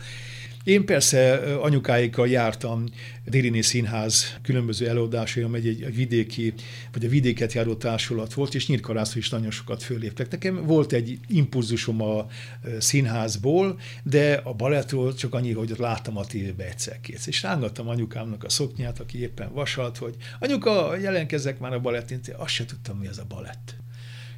Én 0.64 0.86
persze 0.86 1.34
anyukáikkal 1.56 2.28
jártam 2.28 2.84
Dériné 3.26 3.62
Színház 3.62 4.38
különböző 4.42 4.88
előadásai, 4.88 5.44
amely 5.44 5.68
egy, 5.68 5.96
vidéki, 5.96 6.54
vagy 6.92 7.06
a 7.06 7.10
vidéket 7.10 7.54
járó 7.54 7.76
társulat 7.76 8.34
volt, 8.34 8.56
és 8.56 8.68
nyírkarászról 8.68 9.24
is 9.24 9.30
nagyon 9.30 9.52
sokat 9.52 9.84
föléptek. 9.84 10.32
Nekem 10.32 10.66
volt 10.66 10.94
egy 10.94 11.20
impulzusom 11.28 12.02
a 12.02 12.28
színházból, 12.80 13.80
de 14.04 14.34
a 14.44 14.54
balettról 14.54 15.14
csak 15.14 15.34
annyi, 15.34 15.52
hogy 15.52 15.72
ott 15.72 15.78
láttam 15.78 16.18
a 16.18 16.26
tévébe 16.26 16.68
egyszer-kétszer. 16.68 17.28
És 17.28 17.42
rángattam 17.42 17.88
anyukámnak 17.88 18.44
a 18.44 18.50
szoknyát, 18.50 19.00
aki 19.00 19.22
éppen 19.22 19.54
vasalt, 19.54 19.98
hogy 19.98 20.16
anyuka, 20.40 20.96
jelenkezzek 20.96 21.60
már 21.60 21.74
a 21.74 21.80
balett, 21.80 22.32
azt 22.38 22.54
se 22.54 22.66
tudtam, 22.66 22.98
mi 22.98 23.08
az 23.08 23.18
a 23.18 23.26
balett. 23.28 23.76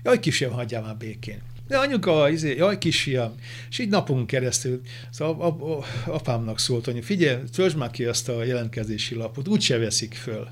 Jaj, 0.03 0.19
kisebb, 0.19 0.51
hagyjál 0.51 0.81
már 0.81 0.97
békén. 0.97 1.41
De 1.73 1.79
anyuka, 1.79 2.29
izé, 2.29 2.55
jaj 2.55 2.77
kisfiam, 2.77 3.33
és 3.69 3.79
így 3.79 3.89
napunk 3.89 4.27
keresztül, 4.27 4.81
szóval 5.09 5.41
a, 5.41 5.63
a, 5.63 5.77
a, 5.77 5.83
apámnak 6.12 6.59
szólt, 6.59 6.86
hogy 6.86 7.05
figyelj, 7.05 7.43
töltsd 7.53 7.77
már 7.77 7.91
ki 7.91 8.05
azt 8.05 8.29
a 8.29 8.43
jelentkezési 8.43 9.15
lapot, 9.15 9.47
úgyse 9.47 9.77
veszik 9.77 10.13
föl. 10.13 10.47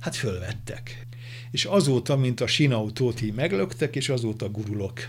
Hát 0.00 0.14
fölvettek. 0.14 1.06
És 1.50 1.64
azóta, 1.64 2.16
mint 2.16 2.40
a 2.40 2.46
sinautót 2.46 3.22
így 3.22 3.34
meglöktek, 3.34 3.96
és 3.96 4.08
azóta 4.08 4.48
gurulok. 4.48 5.00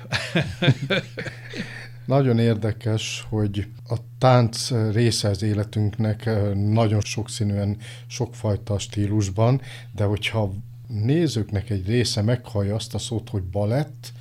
Nagyon 2.06 2.40
érdekes, 2.40 3.26
hogy 3.30 3.68
a 3.90 3.96
tánc 4.18 4.72
része 4.92 5.30
az 5.30 5.42
életünknek 5.42 6.30
nagyon 6.56 7.02
sokszínűen, 7.02 7.78
sokfajta 8.08 8.80
stílusban, 8.80 9.62
de 9.96 10.04
hogyha 10.04 10.54
nézőknek 10.88 11.70
egy 11.70 11.88
része 11.88 12.22
meghallja 12.22 12.76
azt 12.76 12.94
a 12.94 12.98
szót, 12.98 13.30
hogy 13.30 13.44
balett, 13.44 14.12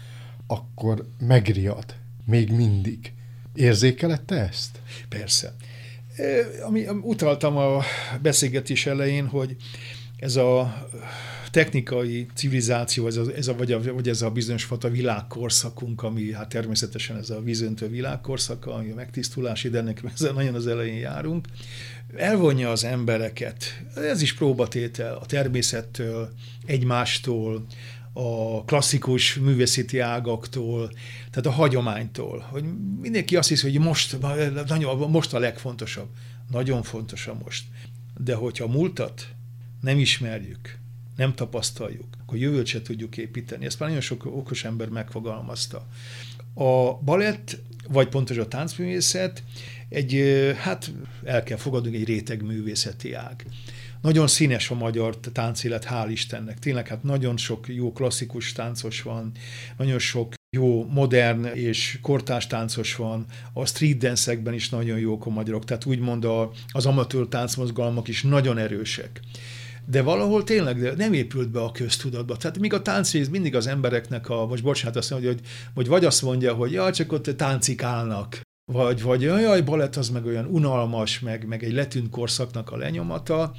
akkor 0.47 1.07
megriad. 1.19 1.95
Még 2.25 2.51
mindig. 2.51 3.13
Érzékelette 3.55 4.35
ezt? 4.35 4.81
Persze. 5.09 5.55
Ami, 6.67 6.87
utaltam 7.03 7.57
a 7.57 7.83
beszélgetés 8.23 8.87
elején, 8.87 9.27
hogy 9.27 9.57
ez 10.17 10.37
a 10.37 10.87
technikai 11.51 12.27
civilizáció, 12.35 13.07
ez 13.07 13.17
a, 13.17 13.23
ez 13.37 13.49
a, 13.49 13.57
vagy, 13.57 13.73
a, 13.73 13.93
vagy 13.93 14.09
ez 14.09 14.23
a 14.23 14.31
bizonyos 14.31 14.65
fajta 14.65 14.89
világkorszakunk, 14.89 16.03
ami 16.03 16.33
hát 16.33 16.49
természetesen 16.49 17.17
ez 17.17 17.31
a 17.31 17.41
vízöntő 17.41 17.89
világkorszaka, 17.89 18.75
ami 18.75 18.91
a 18.91 18.95
megtisztulás 18.95 19.65
ide, 19.65 19.79
ennek 19.79 20.03
nagyon 20.35 20.55
az 20.55 20.67
elején 20.67 20.99
járunk, 20.99 21.47
elvonja 22.17 22.71
az 22.71 22.85
embereket. 22.85 23.83
Ez 23.95 24.23
is 24.23 24.35
próbatétel 24.35 25.15
a 25.15 25.27
természettől, 25.27 26.33
egymástól, 26.67 27.67
a 28.19 28.65
klasszikus 28.65 29.35
művészeti 29.35 29.99
ágaktól, 29.99 30.93
tehát 31.31 31.47
a 31.47 31.51
hagyománytól, 31.51 32.39
hogy 32.51 32.65
mindenki 33.01 33.37
azt 33.37 33.49
hiszi, 33.49 33.71
hogy 33.71 33.81
most, 33.81 34.17
nagyon, 34.67 35.11
most 35.11 35.35
a 35.35 35.39
legfontosabb. 35.39 36.09
Nagyon 36.51 36.83
fontos 36.83 37.27
a 37.27 37.37
most. 37.45 37.65
De 38.19 38.35
hogyha 38.35 38.65
a 38.65 38.69
múltat 38.69 39.29
nem 39.81 39.99
ismerjük, 39.99 40.79
nem 41.17 41.35
tapasztaljuk, 41.35 42.07
akkor 42.23 42.39
jövőt 42.39 42.67
se 42.67 42.83
tudjuk 42.83 43.17
építeni. 43.17 43.65
Ezt 43.65 43.79
már 43.79 43.89
nagyon 43.89 44.05
sok 44.05 44.25
okos 44.25 44.65
ember 44.65 44.89
megfogalmazta. 44.89 45.87
A 46.55 46.95
balett, 46.95 47.59
vagy 47.89 48.09
pontosan 48.09 48.45
a 48.45 48.49
táncművészet 48.49 49.43
egy, 49.89 50.23
hát 50.59 50.93
el 51.25 51.43
kell 51.43 51.57
fogadnunk, 51.57 51.95
egy 51.95 52.05
réteg 52.05 52.43
művészeti 52.43 53.13
ág. 53.13 53.47
Nagyon 54.03 54.27
színes 54.27 54.71
a 54.71 54.75
magyar 54.75 55.17
táncélet, 55.17 55.87
hál' 55.91 56.09
Istennek. 56.11 56.59
Tényleg 56.59 56.89
hát 56.89 57.03
nagyon 57.03 57.37
sok 57.37 57.69
jó 57.69 57.93
klasszikus 57.93 58.53
táncos 58.53 59.03
van, 59.03 59.33
nagyon 59.77 59.99
sok 59.99 60.35
jó 60.51 60.85
modern 60.85 61.45
és 61.45 61.99
kortás 62.03 62.47
táncos 62.47 62.97
van, 62.97 63.25
a 63.53 63.67
street 63.67 63.99
dance 63.99 64.39
is 64.51 64.69
nagyon 64.69 64.99
jók 64.99 65.27
a 65.27 65.31
magyarok, 65.31 65.65
tehát 65.65 65.85
úgymond 65.85 66.25
a, 66.25 66.51
az 66.69 66.87
amatőr 66.87 67.27
táncmozgalmak 67.27 68.09
is 68.09 68.23
nagyon 68.23 68.59
erősek. 68.59 69.21
De 69.89 70.03
valahol 70.03 70.45
tényleg 70.45 70.97
nem 70.97 71.13
épült 71.13 71.51
be 71.51 71.61
a 71.61 71.73
köztudatba. 71.73 72.37
Tehát 72.37 72.59
míg 72.59 72.73
a 72.73 72.83
táncrész 72.83 73.29
mindig 73.29 73.55
az 73.55 73.67
embereknek 73.67 74.29
a, 74.29 74.47
most 74.47 74.63
bocsánat, 74.63 74.97
azt 74.97 75.11
mondja, 75.11 75.29
hogy, 75.29 75.41
hogy 75.75 75.87
vagy 75.87 76.05
azt 76.05 76.23
mondja, 76.23 76.55
hogy 76.55 76.73
ja, 76.73 76.93
csak 76.93 77.13
ott 77.13 77.25
táncikálnak, 77.37 78.41
vagy, 78.73 79.03
vagy 79.03 79.23
jaj, 79.23 79.61
balett 79.61 79.97
az 79.97 80.09
meg 80.09 80.27
olyan 80.27 80.47
unalmas, 80.47 81.21
meg, 81.21 81.47
meg 81.47 81.65
egy 81.65 81.73
letűnt 81.73 82.11
korszaknak 82.11 82.71
a 82.71 82.77
lenyomata. 82.77 83.55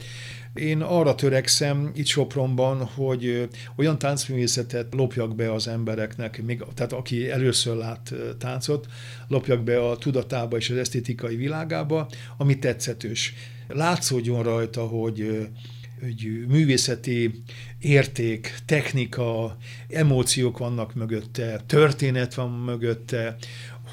Én 0.54 0.82
arra 0.82 1.16
törekszem 1.16 1.92
itt 1.96 2.06
Sopronban, 2.06 2.84
hogy 2.84 3.48
olyan 3.76 3.98
táncművészetet 3.98 4.94
lopjak 4.94 5.36
be 5.36 5.54
az 5.54 5.68
embereknek, 5.68 6.44
még, 6.44 6.64
tehát 6.74 6.94
aki 6.94 7.30
először 7.30 7.76
lát 7.76 8.14
táncot, 8.38 8.88
lopjak 9.28 9.64
be 9.64 9.90
a 9.90 9.98
tudatába 9.98 10.58
és 10.58 10.70
az 10.70 10.78
esztétikai 10.78 11.36
világába, 11.36 12.10
ami 12.38 12.60
tetszetős. 12.60 13.34
Látszódjon 13.68 14.44
rajta, 14.44 14.82
hogy 14.82 15.48
hogy 16.02 16.46
művészeti 16.48 17.44
érték, 17.80 18.54
technika, 18.66 19.58
emóciók 19.90 20.58
vannak 20.58 20.96
mögötte, 20.96 21.62
történet 21.66 22.34
van 22.34 22.50
mögötte, 22.50 23.36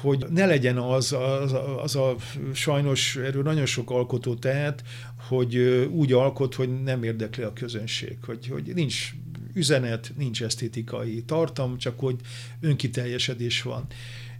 hogy 0.01 0.25
ne 0.29 0.45
legyen 0.45 0.77
az, 0.77 1.13
az, 1.13 1.55
az 1.81 1.95
a 1.95 2.15
sajnos 2.53 3.15
erről 3.15 3.43
nagyon 3.43 3.65
sok 3.65 3.91
alkotó 3.91 4.35
tehet, 4.35 4.83
hogy 5.27 5.57
úgy 5.91 6.13
alkot, 6.13 6.55
hogy 6.55 6.83
nem 6.83 7.03
érdekli 7.03 7.43
a 7.43 7.53
közönség, 7.53 8.17
hogy, 8.25 8.47
hogy 8.47 8.71
nincs 8.73 9.13
üzenet, 9.53 10.11
nincs 10.17 10.43
esztétikai 10.43 11.23
tartam, 11.23 11.77
csak 11.77 11.99
hogy 11.99 12.15
önkiteljesedés 12.59 13.61
van. 13.61 13.85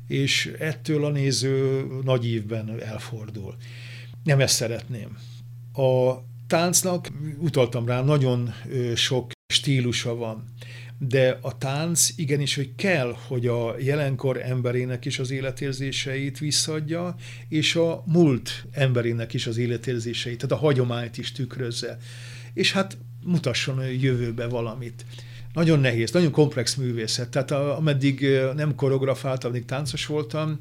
És 0.08 0.56
ettől 0.60 1.06
a 1.06 1.10
néző 1.10 1.86
nagy 2.04 2.28
évben 2.28 2.82
elfordul. 2.82 3.56
Nem 4.24 4.39
ezt 4.39 4.56
szeretném. 4.56 5.18
A 5.74 6.13
táncnak, 6.48 7.12
utaltam 7.39 7.86
rá, 7.86 8.02
nagyon 8.02 8.54
sok 8.96 9.32
stílusa 9.54 10.15
van 10.15 10.44
de 10.97 11.38
a 11.41 11.58
tánc 11.58 12.10
igenis, 12.15 12.55
hogy 12.55 12.75
kell, 12.75 13.15
hogy 13.27 13.47
a 13.47 13.75
jelenkor 13.79 14.41
emberének 14.41 15.05
is 15.05 15.19
az 15.19 15.31
életérzéseit 15.31 16.39
visszadja, 16.39 17.15
és 17.49 17.75
a 17.75 18.03
múlt 18.05 18.65
emberének 18.71 19.34
is 19.34 19.47
az 19.47 19.58
életérzéseit, 19.58 20.38
tehát 20.38 20.63
a 20.63 20.65
hagyományt 20.65 21.17
is 21.17 21.31
tükrözze. 21.31 21.97
És 22.53 22.71
hát 22.71 22.97
mutasson 23.23 23.77
a 23.77 23.84
jövőbe 23.84 24.47
valamit. 24.47 25.05
Nagyon 25.53 25.79
nehéz, 25.79 26.12
nagyon 26.12 26.31
komplex 26.31 26.75
művészet. 26.75 27.29
Tehát 27.29 27.51
ameddig 27.51 28.27
nem 28.55 28.75
koreografáltam, 28.75 29.49
ameddig 29.49 29.67
táncos 29.67 30.05
voltam, 30.05 30.58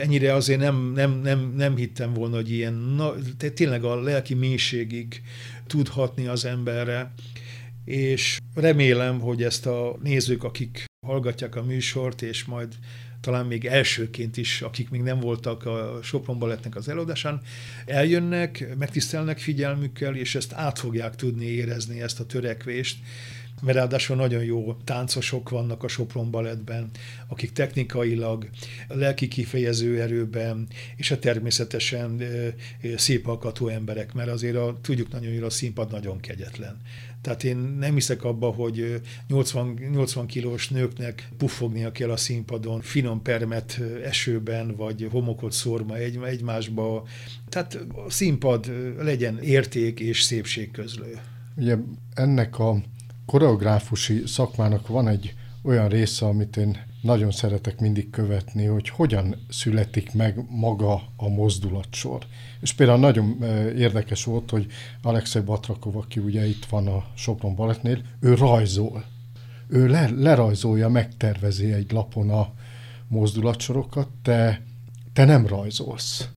ennyire 0.00 0.34
azért 0.34 0.60
nem, 0.60 0.92
nem, 0.94 1.20
nem, 1.20 1.52
nem 1.56 1.76
hittem 1.76 2.12
volna, 2.12 2.34
hogy 2.34 2.50
ilyen, 2.50 2.74
na, 2.74 3.14
tényleg 3.54 3.84
a 3.84 4.00
lelki 4.00 4.34
mélységig 4.34 5.22
tudhatni 5.66 6.26
az 6.26 6.44
emberre 6.44 7.12
és 7.84 8.38
remélem, 8.54 9.20
hogy 9.20 9.42
ezt 9.42 9.66
a 9.66 9.98
nézők, 10.02 10.44
akik 10.44 10.84
hallgatják 11.06 11.56
a 11.56 11.62
műsort, 11.62 12.22
és 12.22 12.44
majd 12.44 12.74
talán 13.20 13.46
még 13.46 13.64
elsőként 13.64 14.36
is, 14.36 14.62
akik 14.62 14.90
még 14.90 15.00
nem 15.00 15.20
voltak 15.20 15.66
a 15.66 15.98
Sopron 16.02 16.38
Balettnek 16.38 16.76
az 16.76 16.88
előadásán, 16.88 17.40
eljönnek, 17.86 18.74
megtisztelnek 18.78 19.38
figyelmükkel, 19.38 20.16
és 20.16 20.34
ezt 20.34 20.52
át 20.52 20.78
fogják 20.78 21.16
tudni 21.16 21.44
érezni, 21.44 22.00
ezt 22.00 22.20
a 22.20 22.26
törekvést, 22.26 22.98
mert 23.62 23.76
ráadásul 23.76 24.16
nagyon 24.16 24.44
jó 24.44 24.74
táncosok 24.84 25.48
vannak 25.48 25.82
a 25.82 25.88
Sopron 25.88 26.30
Balettben, 26.30 26.90
akik 27.28 27.52
technikailag, 27.52 28.48
lelki 28.88 29.28
kifejező 29.28 30.00
erőben, 30.00 30.66
és 30.96 31.10
a 31.10 31.18
természetesen 31.18 32.22
szép 32.96 33.26
alkatú 33.26 33.68
emberek, 33.68 34.12
mert 34.12 34.28
azért 34.28 34.56
a, 34.56 34.78
tudjuk 34.82 35.12
nagyon 35.12 35.32
jól, 35.32 35.44
a 35.44 35.50
színpad 35.50 35.90
nagyon 35.90 36.20
kegyetlen. 36.20 36.80
Tehát 37.24 37.44
én 37.44 37.56
nem 37.56 37.94
hiszek 37.94 38.24
abba, 38.24 38.50
hogy 38.50 39.00
80, 39.28 39.78
80 39.92 40.26
kilós 40.26 40.68
nőknek 40.68 41.28
puffognia 41.36 41.92
kell 41.92 42.10
a 42.10 42.16
színpadon, 42.16 42.80
finom 42.80 43.22
permet 43.22 43.80
esőben, 44.04 44.76
vagy 44.76 45.08
homokot 45.10 45.52
szórma 45.52 45.96
egy, 45.96 46.18
egymásba. 46.24 47.06
Tehát 47.48 47.78
a 48.06 48.10
színpad 48.10 48.72
legyen 48.98 49.38
érték 49.38 50.00
és 50.00 50.22
szépség 50.22 50.70
közlő. 50.70 51.18
Ugye 51.56 51.76
ennek 52.14 52.58
a 52.58 52.82
koreográfusi 53.26 54.22
szakmának 54.26 54.88
van 54.88 55.08
egy 55.08 55.34
olyan 55.64 55.88
része, 55.88 56.26
amit 56.26 56.56
én 56.56 56.78
nagyon 57.02 57.30
szeretek 57.30 57.80
mindig 57.80 58.10
követni, 58.10 58.64
hogy 58.64 58.88
hogyan 58.88 59.36
születik 59.48 60.12
meg 60.12 60.44
maga 60.48 61.02
a 61.16 61.28
mozdulatsor. 61.28 62.26
És 62.60 62.72
például 62.72 62.98
nagyon 62.98 63.42
érdekes 63.76 64.24
volt, 64.24 64.50
hogy 64.50 64.66
Alexei 65.02 65.42
Batrakov, 65.42 65.96
aki 65.96 66.20
ugye 66.20 66.46
itt 66.46 66.64
van 66.64 66.86
a 66.86 67.04
Sopron 67.14 67.54
Balettnél, 67.54 68.02
ő 68.20 68.34
rajzol. 68.34 69.04
Ő 69.68 69.86
le, 69.86 70.10
lerajzolja, 70.10 70.88
megtervezi 70.88 71.72
egy 71.72 71.92
lapon 71.92 72.30
a 72.30 72.52
mozdulatsorokat, 73.08 74.08
te, 74.22 74.62
te 75.12 75.24
nem 75.24 75.46
rajzolsz. 75.46 76.28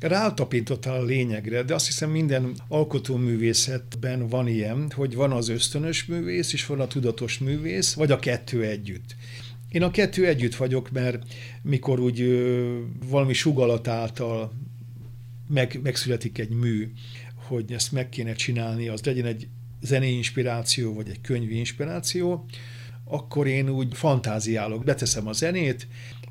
Rátapintottál 0.00 1.00
a 1.00 1.04
lényegre, 1.04 1.62
de 1.62 1.74
azt 1.74 1.86
hiszem 1.86 2.10
minden 2.10 2.54
alkotóművészetben 2.68 4.28
van 4.28 4.48
ilyen, 4.48 4.90
hogy 4.94 5.14
van 5.14 5.32
az 5.32 5.48
ösztönös 5.48 6.04
művész, 6.04 6.52
és 6.52 6.66
van 6.66 6.80
a 6.80 6.86
tudatos 6.86 7.38
művész, 7.38 7.92
vagy 7.92 8.10
a 8.10 8.18
kettő 8.18 8.64
együtt. 8.64 9.16
Én 9.68 9.82
a 9.82 9.90
kettő 9.90 10.26
együtt 10.26 10.54
vagyok, 10.54 10.90
mert 10.90 11.22
mikor 11.62 12.00
úgy 12.00 12.20
ö, 12.20 12.78
valami 13.08 13.32
sugalat 13.32 13.88
által 13.88 14.52
meg, 15.48 15.80
megszületik 15.82 16.38
egy 16.38 16.50
mű, 16.50 16.92
hogy 17.34 17.72
ezt 17.72 17.92
meg 17.92 18.08
kéne 18.08 18.32
csinálni, 18.32 18.88
az 18.88 19.04
legyen 19.04 19.26
egy 19.26 19.48
zenei 19.80 20.16
inspiráció, 20.16 20.94
vagy 20.94 21.08
egy 21.08 21.20
könyvi 21.20 21.56
inspiráció, 21.56 22.46
akkor 23.04 23.46
én 23.46 23.68
úgy 23.68 23.96
fantáziálok, 23.96 24.84
beteszem 24.84 25.26
a 25.26 25.32
zenét, 25.32 25.86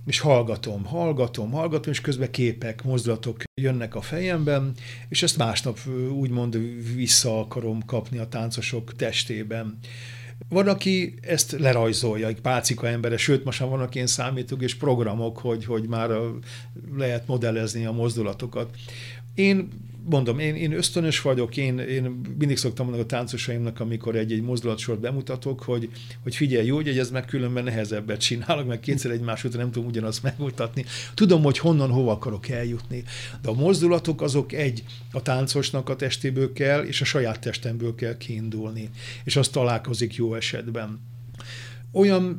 és 0.07 0.19
hallgatom, 0.19 0.85
hallgatom, 0.85 1.51
hallgatom, 1.51 1.91
és 1.91 2.01
közben 2.01 2.31
képek, 2.31 2.83
mozdulatok 2.83 3.43
jönnek 3.61 3.95
a 3.95 4.01
fejemben, 4.01 4.73
és 5.09 5.23
ezt 5.23 5.37
másnap 5.37 5.79
úgymond 6.11 6.57
vissza 6.95 7.39
akarom 7.39 7.85
kapni 7.85 8.17
a 8.17 8.27
táncosok 8.27 8.95
testében. 8.95 9.79
Van, 10.49 10.67
aki 10.67 11.13
ezt 11.21 11.51
lerajzolja, 11.51 12.27
egy 12.27 12.41
pálcika 12.41 12.87
embere, 12.87 13.17
sőt, 13.17 13.43
most 13.43 13.59
már 13.59 13.69
vannak 13.69 13.95
ilyen 13.95 14.07
számítógés 14.07 14.75
programok, 14.75 15.37
hogy, 15.37 15.65
hogy 15.65 15.87
már 15.87 16.09
lehet 16.97 17.27
modellezni 17.27 17.85
a 17.85 17.91
mozdulatokat. 17.91 18.75
Én 19.37 19.67
mondom, 20.09 20.39
én, 20.39 20.55
én 20.55 20.71
ösztönös 20.71 21.21
vagyok, 21.21 21.57
én, 21.57 21.79
én 21.79 22.21
mindig 22.37 22.57
szoktam 22.57 22.85
mondani 22.85 23.07
a 23.07 23.09
táncosaimnak, 23.09 23.79
amikor 23.79 24.15
egy-egy 24.15 24.41
mozdulatsort 24.41 24.99
bemutatok, 24.99 25.61
hogy, 25.61 25.89
hogy 26.23 26.35
figyelj, 26.35 26.65
jó, 26.65 26.75
hogy 26.75 26.97
ez 26.97 27.11
meg 27.11 27.25
különben 27.25 27.63
nehezebbet 27.63 28.19
csinálok, 28.19 28.67
meg 28.67 28.79
kétszer 28.79 29.11
egymás 29.11 29.43
után 29.43 29.59
nem 29.59 29.71
tudom 29.71 29.87
ugyanazt 29.87 30.23
megmutatni. 30.23 30.85
Tudom, 31.13 31.43
hogy 31.43 31.57
honnan, 31.57 31.89
hova 31.89 32.11
akarok 32.11 32.49
eljutni. 32.49 33.03
De 33.41 33.49
a 33.49 33.53
mozdulatok 33.53 34.21
azok 34.21 34.53
egy, 34.53 34.83
a 35.11 35.21
táncosnak 35.21 35.89
a 35.89 35.95
testéből 35.95 36.53
kell, 36.53 36.83
és 36.83 37.01
a 37.01 37.05
saját 37.05 37.39
testemből 37.39 37.95
kell 37.95 38.17
kiindulni. 38.17 38.89
És 39.23 39.35
az 39.35 39.47
találkozik 39.47 40.15
jó 40.15 40.35
esetben. 40.35 40.99
Olyan 41.91 42.37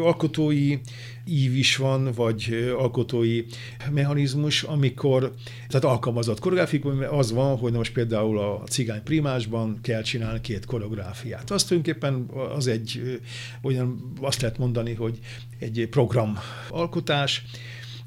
alkotói 0.00 0.78
ív 1.26 1.56
is 1.56 1.76
van, 1.76 2.12
vagy 2.12 2.72
alkotói 2.78 3.44
mechanizmus, 3.90 4.62
amikor, 4.62 5.34
tehát 5.68 5.84
alkalmazott 5.84 6.38
koreográfikban 6.38 7.02
az 7.02 7.32
van, 7.32 7.56
hogy 7.56 7.72
most 7.72 7.92
például 7.92 8.38
a 8.38 8.62
cigány 8.68 9.02
primásban 9.02 9.78
kell 9.82 10.02
csinálni 10.02 10.40
két 10.40 10.64
koreográfiát. 10.64 11.50
Azt 11.50 11.68
tulajdonképpen 11.68 12.26
az 12.54 12.66
egy 12.66 13.20
olyan, 13.62 14.12
azt 14.20 14.40
lehet 14.40 14.58
mondani, 14.58 14.94
hogy 14.94 15.18
egy 15.58 15.86
program 15.90 16.38
alkotás, 16.68 17.44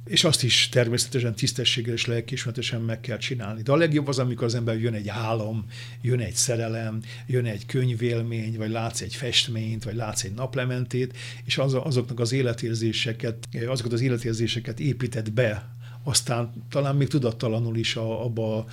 és 0.06 0.24
azt 0.24 0.44
is 0.44 0.70
természetesen 0.70 1.36
tisztességgel 1.36 1.94
és 1.94 2.06
lelkismeretesen 2.06 2.82
meg 2.82 3.00
kell 3.00 3.18
csinálni. 3.18 3.62
De 3.62 3.72
a 3.72 3.76
legjobb 3.76 4.08
az, 4.08 4.20
amikor 4.20 4.48
az 4.48 4.56
ember 4.56 4.80
jön 4.80 4.94
egy 4.94 5.10
álom, 5.10 5.66
jön 6.02 6.20
egy 6.20 6.34
szerelem, 6.34 7.02
jön 7.28 7.46
egy 7.46 7.66
könyvélmény, 7.66 8.58
vagy 8.58 8.70
látsz 8.70 9.02
egy 9.02 9.16
festményt, 9.16 9.84
vagy 9.84 9.96
látsz 9.96 10.24
egy 10.24 10.34
naplementét, 10.34 11.18
és 11.46 11.58
az, 11.58 11.74
azoknak 11.74 12.20
az 12.20 12.32
életérzéseket, 12.32 13.48
azokat 13.68 13.94
az 13.94 14.02
életérzéseket 14.02 14.80
épített 14.80 15.32
be 15.32 15.78
aztán 16.04 16.52
talán 16.70 16.96
még 16.96 17.08
tudattalanul 17.08 17.78
is 17.78 17.96
a, 17.96 18.24
abba 18.26 18.66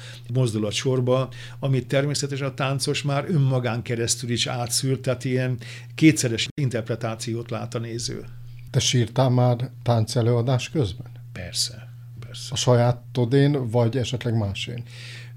a 0.62 0.70
sorba, 0.70 1.28
amit 1.58 1.86
természetesen 1.86 2.46
a 2.46 2.54
táncos 2.54 3.02
már 3.02 3.24
önmagán 3.28 3.82
keresztül 3.82 4.30
is 4.30 4.46
átszűrt, 4.46 5.00
tehát 5.00 5.24
ilyen 5.24 5.58
kétszeres 5.94 6.48
interpretációt 6.60 7.50
lát 7.50 7.74
a 7.74 7.78
néző. 7.78 8.24
Te 8.70 8.78
sírtál 8.78 9.28
már 9.28 9.70
táncelőadás 9.82 10.70
közben? 10.70 11.15
Persze, 11.36 11.88
persze. 12.20 12.48
A 12.52 12.56
sajátodén, 12.56 13.70
vagy 13.70 13.96
esetleg 13.96 14.36
másén? 14.36 14.84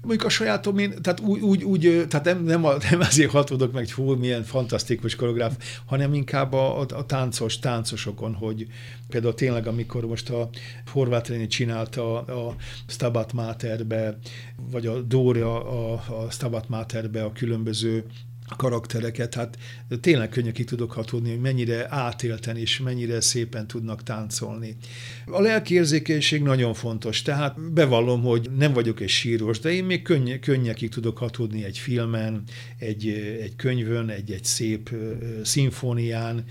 Mondjuk 0.02 0.24
a 0.24 0.28
sajátom 0.28 0.78
én, 0.78 1.02
tehát 1.02 1.20
úgy, 1.20 1.40
úgy, 1.40 1.64
úgy 1.64 2.06
tehát 2.08 2.24
nem, 2.24 2.44
nem, 2.44 2.64
a, 2.64 2.74
nem 2.90 3.00
azért 3.00 3.30
hatódok 3.30 3.72
meg, 3.72 3.82
hogy 3.82 3.92
hú, 3.92 4.14
milyen 4.14 4.42
fantasztikus 4.42 5.14
koreográf, 5.14 5.80
hanem 5.84 6.14
inkább 6.14 6.52
a, 6.52 6.80
a, 6.80 6.86
a 6.94 7.06
táncos, 7.06 7.58
táncosokon, 7.58 8.34
hogy 8.34 8.66
például 9.08 9.34
tényleg, 9.34 9.66
amikor 9.66 10.06
most 10.06 10.30
a 10.30 10.48
Horváth 10.92 11.30
René 11.30 11.46
csinálta 11.46 12.22
a, 12.22 12.48
a 12.48 12.54
Stabat 12.86 13.32
Materbe, 13.32 14.18
vagy 14.70 14.86
a 14.86 15.00
Dória 15.00 15.64
a, 15.64 15.92
a 15.92 16.30
Stabat 16.30 16.68
Materbe 16.68 17.24
a 17.24 17.32
különböző 17.32 18.04
karaktereket, 18.56 19.34
hát 19.34 19.58
tényleg 20.00 20.28
könnyű 20.28 20.50
tudok 20.50 20.92
hatódni, 20.92 21.30
hogy 21.30 21.40
mennyire 21.40 21.86
átélten 21.88 22.56
és 22.56 22.78
mennyire 22.78 23.20
szépen 23.20 23.66
tudnak 23.66 24.02
táncolni. 24.02 24.76
A 25.26 25.40
lelkiérzékenység 25.40 26.42
nagyon 26.42 26.74
fontos, 26.74 27.22
tehát 27.22 27.72
bevallom, 27.72 28.22
hogy 28.22 28.50
nem 28.56 28.72
vagyok 28.72 29.00
egy 29.00 29.08
síros, 29.08 29.58
de 29.58 29.70
én 29.70 29.84
még 29.84 30.02
könny- 30.02 30.40
könnyekig 30.40 30.90
tudok 30.90 31.18
hatódni 31.18 31.64
egy 31.64 31.78
filmen, 31.78 32.42
egy, 32.78 33.08
egy 33.40 33.56
könyvön, 33.56 34.08
egy, 34.08 34.32
egy 34.32 34.44
szép 34.44 34.90
szimfónián, 35.42 36.44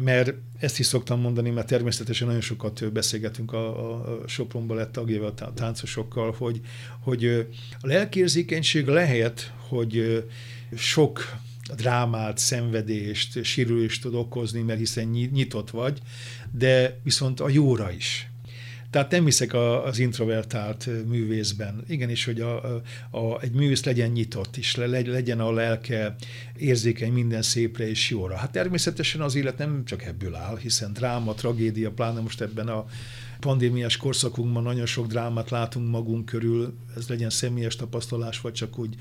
mert 0.00 0.34
ezt 0.58 0.78
is 0.78 0.86
szoktam 0.86 1.20
mondani, 1.20 1.50
mert 1.50 1.66
természetesen 1.66 2.26
nagyon 2.26 2.42
sokat 2.42 2.92
beszélgetünk 2.92 3.52
a, 3.52 3.98
a 4.00 4.28
Sopron 4.28 4.66
Balett 4.66 4.92
tagjával, 4.92 5.34
a 5.40 5.54
táncosokkal, 5.54 6.34
hogy, 6.38 6.60
hogy 7.00 7.24
a 7.80 7.86
lelkérzékenység 7.86 8.86
lehet, 8.86 9.52
hogy 9.68 10.24
sok 10.76 11.36
drámát, 11.76 12.38
szenvedést, 12.38 13.44
sérülést 13.44 14.02
tud 14.02 14.14
okozni, 14.14 14.60
mert 14.60 14.78
hiszen 14.78 15.04
nyitott 15.32 15.70
vagy, 15.70 15.98
de 16.50 16.98
viszont 17.02 17.40
a 17.40 17.48
jóra 17.48 17.90
is. 17.90 18.26
Tehát 18.92 19.10
nem 19.10 19.24
hiszek 19.24 19.54
az 19.84 19.98
introvertált 19.98 20.88
művészben. 21.08 21.84
Igenis, 21.88 22.24
hogy 22.24 22.40
a, 22.40 22.74
a, 23.10 23.40
egy 23.40 23.52
művész 23.52 23.84
legyen 23.84 24.10
nyitott, 24.10 24.56
és 24.56 24.76
le, 24.76 24.86
legyen 24.86 25.40
a 25.40 25.52
lelke 25.52 26.14
érzékeny 26.56 27.12
minden 27.12 27.42
szépre 27.42 27.88
és 27.88 28.10
jóra. 28.10 28.36
Hát 28.36 28.52
természetesen 28.52 29.20
az 29.20 29.34
élet 29.34 29.58
nem 29.58 29.84
csak 29.84 30.04
ebből 30.04 30.34
áll, 30.34 30.58
hiszen 30.58 30.92
dráma, 30.92 31.34
tragédia, 31.34 31.90
pláne 31.90 32.20
most 32.20 32.40
ebben 32.40 32.68
a 32.68 32.84
pandémiás 33.40 33.96
korszakunkban 33.96 34.62
nagyon 34.62 34.86
sok 34.86 35.06
drámát 35.06 35.50
látunk 35.50 35.90
magunk 35.90 36.24
körül, 36.24 36.74
ez 36.96 37.08
legyen 37.08 37.30
személyes 37.30 37.76
tapasztalás, 37.76 38.40
vagy 38.40 38.52
csak 38.52 38.78
úgy 38.78 38.94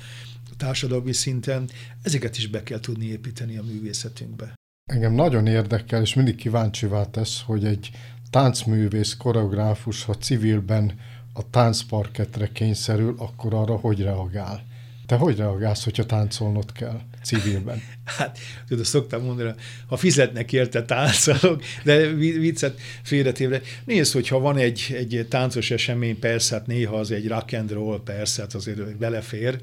társadalmi 0.61 1.13
szinten, 1.13 1.69
ezeket 2.01 2.37
is 2.37 2.47
be 2.47 2.63
kell 2.63 2.79
tudni 2.79 3.05
építeni 3.05 3.57
a 3.57 3.63
művészetünkbe. 3.63 4.53
Engem 4.91 5.13
nagyon 5.13 5.47
érdekel, 5.47 6.01
és 6.01 6.13
mindig 6.13 6.35
kíváncsivá 6.35 7.05
tesz, 7.05 7.41
hogy 7.45 7.65
egy 7.65 7.89
táncművész, 8.29 9.13
koreográfus, 9.13 10.03
ha 10.03 10.17
civilben 10.17 10.99
a 11.33 11.49
táncparketre 11.49 12.47
kényszerül, 12.51 13.15
akkor 13.17 13.53
arra 13.53 13.75
hogy 13.75 14.01
reagál? 14.01 14.65
Te 15.05 15.15
hogy 15.15 15.37
reagálsz, 15.37 15.83
hogyha 15.83 16.05
táncolnod 16.05 16.71
kell 16.71 17.01
civilben? 17.23 17.81
Hát, 18.17 18.37
tudod, 18.67 18.85
szoktam 18.85 19.23
mondani, 19.23 19.53
ha 19.87 19.97
fizetnek 19.97 20.53
érte 20.53 20.83
táncolok, 20.83 21.63
de 21.83 22.07
viccet 22.13 22.79
félretévre. 23.03 23.61
Nézd, 23.85 24.13
hogyha 24.13 24.39
van 24.39 24.57
egy, 24.57 24.95
egy 24.97 25.25
táncos 25.29 25.71
esemény, 25.71 26.19
persze, 26.19 26.55
hát 26.55 26.67
néha 26.67 26.95
az 26.95 27.11
egy 27.11 27.27
rock 27.27 27.53
and 27.53 27.71
roll, 27.71 28.01
persze, 28.03 28.41
hát 28.41 28.53
azért 28.53 28.97
belefér, 28.97 29.59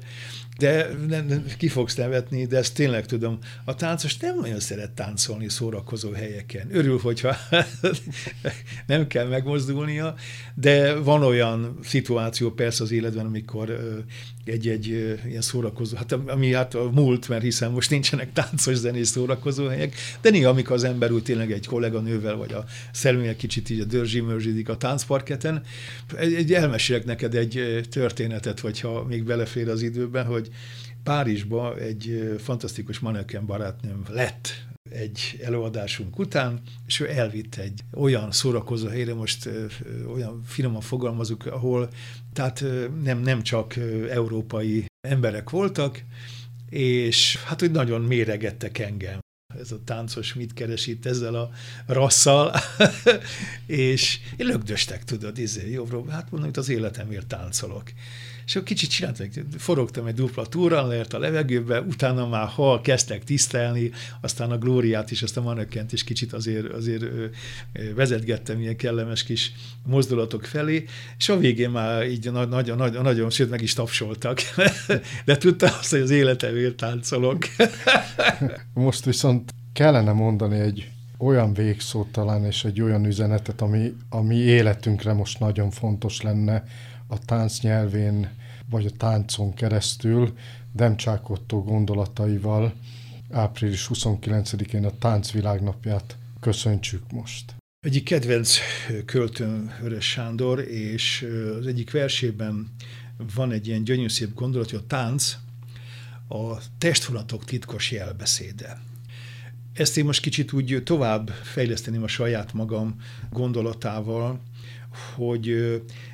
De 0.59 0.89
nem, 1.07 1.25
nem, 1.25 1.45
ki 1.57 1.67
fogsz 1.67 1.95
nevetni, 1.95 2.45
de 2.45 2.57
ezt 2.57 2.73
tényleg 2.73 3.05
tudom. 3.05 3.37
A 3.65 3.75
táncos 3.75 4.17
nem 4.17 4.39
nagyon 4.39 4.59
szeret 4.59 4.91
táncolni 4.91 5.49
szórakozó 5.49 6.11
helyeken. 6.11 6.67
Örül, 6.71 6.99
hogyha 6.99 7.35
nem 8.87 9.07
kell 9.07 9.27
megmozdulnia, 9.27 10.15
de 10.55 10.95
van 10.95 11.23
olyan 11.23 11.79
szituáció 11.83 12.51
persze 12.51 12.83
az 12.83 12.91
életben, 12.91 13.25
amikor 13.25 13.97
egy-egy 14.45 14.87
ilyen 15.27 15.41
szórakozó, 15.41 15.97
hát 15.97 16.11
ami 16.11 16.53
hát 16.53 16.75
a 16.75 16.89
múlt, 16.93 17.27
mert 17.27 17.41
hiszen 17.41 17.71
most 17.71 17.89
nincsenek 17.89 18.33
táncos 18.33 18.75
zenés 18.75 19.07
szórakozó 19.07 19.67
helyek, 19.67 19.95
de 20.21 20.29
néha, 20.29 20.49
amikor 20.49 20.75
az 20.75 20.83
ember 20.83 21.11
úgy 21.11 21.23
tényleg 21.23 21.51
egy 21.51 21.65
kolléganővel, 21.65 22.35
vagy 22.35 22.53
a 22.53 22.65
szermélyek 22.91 23.35
kicsit 23.35 23.69
így 23.69 23.79
a 23.79 23.85
dörzsimörzsidik 23.85 24.69
a 24.69 24.77
táncparketen, 24.77 25.61
egy, 26.17 26.33
egy 26.33 26.53
elmesélek 26.53 27.05
neked 27.05 27.35
egy 27.35 27.81
történetet, 27.89 28.59
hogyha 28.59 29.03
még 29.03 29.23
belefér 29.23 29.69
az 29.69 29.81
időben, 29.81 30.25
hogy 30.25 30.48
Párizsba 31.03 31.77
egy 31.77 32.35
fantasztikus 32.37 32.99
maneken 32.99 33.45
barátnőm 33.45 34.03
lett 34.09 34.67
egy 34.89 35.39
előadásunk 35.43 36.19
után, 36.19 36.61
és 36.87 36.99
ő 36.99 37.09
elvitt 37.09 37.55
egy 37.55 37.81
olyan 37.93 38.31
szórakozó 38.31 38.87
helyre, 38.87 39.13
most 39.13 39.49
olyan 40.07 40.43
finoman 40.45 40.81
fogalmazunk, 40.81 41.45
ahol 41.45 41.89
tehát 42.33 42.63
nem, 43.03 43.19
nem 43.19 43.41
csak 43.41 43.75
európai 44.09 44.85
emberek 45.07 45.49
voltak, 45.49 46.03
és 46.69 47.37
hát 47.45 47.61
úgy 47.61 47.71
nagyon 47.71 48.01
méregettek 48.01 48.77
engem. 48.77 49.19
Ez 49.59 49.71
a 49.71 49.83
táncos 49.83 50.33
mit 50.33 50.53
keres 50.53 50.87
itt 50.87 51.05
ezzel 51.05 51.35
a 51.35 51.49
rasszal, 51.85 52.53
és 53.65 54.19
én 54.37 54.45
lögdöstek, 54.45 55.03
tudod, 55.03 55.37
izé, 55.37 55.71
jobbról, 55.71 56.07
hát 56.07 56.31
mondom, 56.31 56.49
itt 56.49 56.57
az 56.57 56.69
életemért 56.69 57.27
táncolok. 57.27 57.91
És 58.49 58.55
akkor 58.55 58.67
kicsit 58.67 58.89
csináltam, 58.89 59.27
forogtam 59.57 60.05
egy 60.05 60.13
dupla 60.13 60.45
túra, 60.45 60.87
leért 60.87 61.13
a 61.13 61.19
levegőbe, 61.19 61.81
utána 61.81 62.27
már 62.27 62.47
hal 62.47 62.81
kezdtek 62.81 63.23
tisztelni, 63.23 63.91
aztán 64.21 64.51
a 64.51 64.57
Glóriát 64.57 65.11
is, 65.11 65.21
azt 65.21 65.37
a 65.37 65.41
manökkent 65.41 65.93
is 65.93 66.03
kicsit 66.03 66.33
azért, 66.33 66.73
azért 66.73 67.03
vezetgettem 67.95 68.59
ilyen 68.59 68.75
kellemes 68.75 69.23
kis 69.23 69.51
mozdulatok 69.85 70.43
felé, 70.43 70.85
és 71.17 71.29
a 71.29 71.37
végén 71.37 71.69
már 71.69 72.07
így 72.07 72.31
nagyon, 72.31 72.77
nagyon, 72.77 73.01
nagyon 73.01 73.29
sőt 73.29 73.49
meg 73.49 73.61
is 73.61 73.73
tapsoltak, 73.73 74.39
de 75.25 75.37
tudta 75.37 75.67
azt, 75.79 75.91
hogy 75.91 76.01
az 76.01 76.09
életemért 76.09 76.75
táncolok. 76.75 77.45
Most 78.73 79.05
viszont 79.05 79.53
kellene 79.73 80.11
mondani 80.11 80.59
egy 80.59 80.89
olyan 81.17 81.53
végszót 81.53 82.07
talán, 82.07 82.45
és 82.45 82.63
egy 82.63 82.81
olyan 82.81 83.05
üzenetet, 83.05 83.61
ami, 83.61 83.93
ami 84.09 84.35
életünkre 84.35 85.13
most 85.13 85.39
nagyon 85.39 85.71
fontos 85.71 86.21
lenne 86.21 86.63
a 87.11 87.19
tánc 87.25 87.59
nyelvén, 87.61 88.29
vagy 88.69 88.85
a 88.85 88.91
táncon 88.97 89.53
keresztül 89.53 90.33
Demcsák 90.73 91.29
Otto 91.29 91.63
gondolataival 91.63 92.73
április 93.31 93.89
29-én 93.93 94.85
a 94.85 94.97
táncvilágnapját 94.99 96.17
köszöntsük 96.39 97.11
most. 97.11 97.55
Egyik 97.79 98.03
kedvenc 98.03 98.57
költőm 99.05 99.71
Vörös 99.81 100.05
Sándor, 100.05 100.59
és 100.59 101.27
az 101.59 101.67
egyik 101.67 101.91
versében 101.91 102.75
van 103.35 103.51
egy 103.51 103.67
ilyen 103.67 103.83
gyönyörű 103.83 104.07
szép 104.07 104.33
gondolat, 104.33 104.69
hogy 104.69 104.79
a 104.83 104.87
tánc 104.87 105.37
a 106.27 106.57
testvonatok 106.77 107.45
titkos 107.45 107.91
jelbeszéde. 107.91 108.81
Ezt 109.73 109.97
én 109.97 110.05
most 110.05 110.21
kicsit 110.21 110.53
úgy 110.53 110.81
tovább 110.83 111.29
fejleszteném 111.29 112.03
a 112.03 112.07
saját 112.07 112.53
magam 112.53 112.95
gondolatával, 113.31 114.41
hogy 115.15 115.55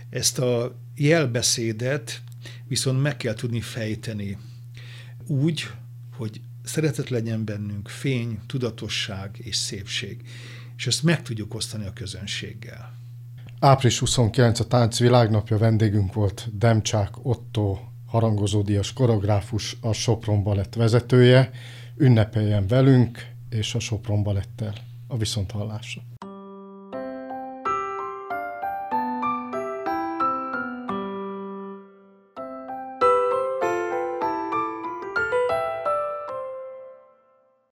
ezt 0.10 0.40
a 0.40 0.76
jelbeszédet 0.96 2.22
viszont 2.68 3.02
meg 3.02 3.18
kell 3.18 3.34
tudni 3.34 3.62
fejteni 3.62 4.38
úgy, 5.28 5.68
hogy 6.18 6.42
szeretet 6.64 7.10
legyen 7.10 7.46
bennünk, 7.46 7.88
fény, 7.88 8.40
tudatosság 8.48 9.36
és 9.38 9.56
szépség. 9.56 10.22
És 10.78 10.88
ezt 10.88 11.04
meg 11.04 11.22
tudjuk 11.22 11.54
osztani 11.54 11.86
a 11.86 11.94
közönséggel. 11.94 12.94
Április 13.60 14.00
29 14.00 14.60
a 14.60 14.68
Tánc 14.68 15.00
Világnapja 15.00 15.58
vendégünk 15.58 16.14
volt 16.14 16.58
Demcsák 16.58 17.26
Otto 17.26 17.78
harangozódias 18.06 18.94
koreográfus, 18.94 19.78
a 19.82 19.94
Sopron 19.94 20.44
Balett 20.44 20.74
vezetője. 20.74 21.52
Ünnepeljen 21.98 22.68
velünk 22.68 23.28
és 23.50 23.76
a 23.76 23.80
Sopron 23.80 24.24
Balettel 24.24 24.74
a 25.08 25.18
viszonthallásra. 25.18 26.15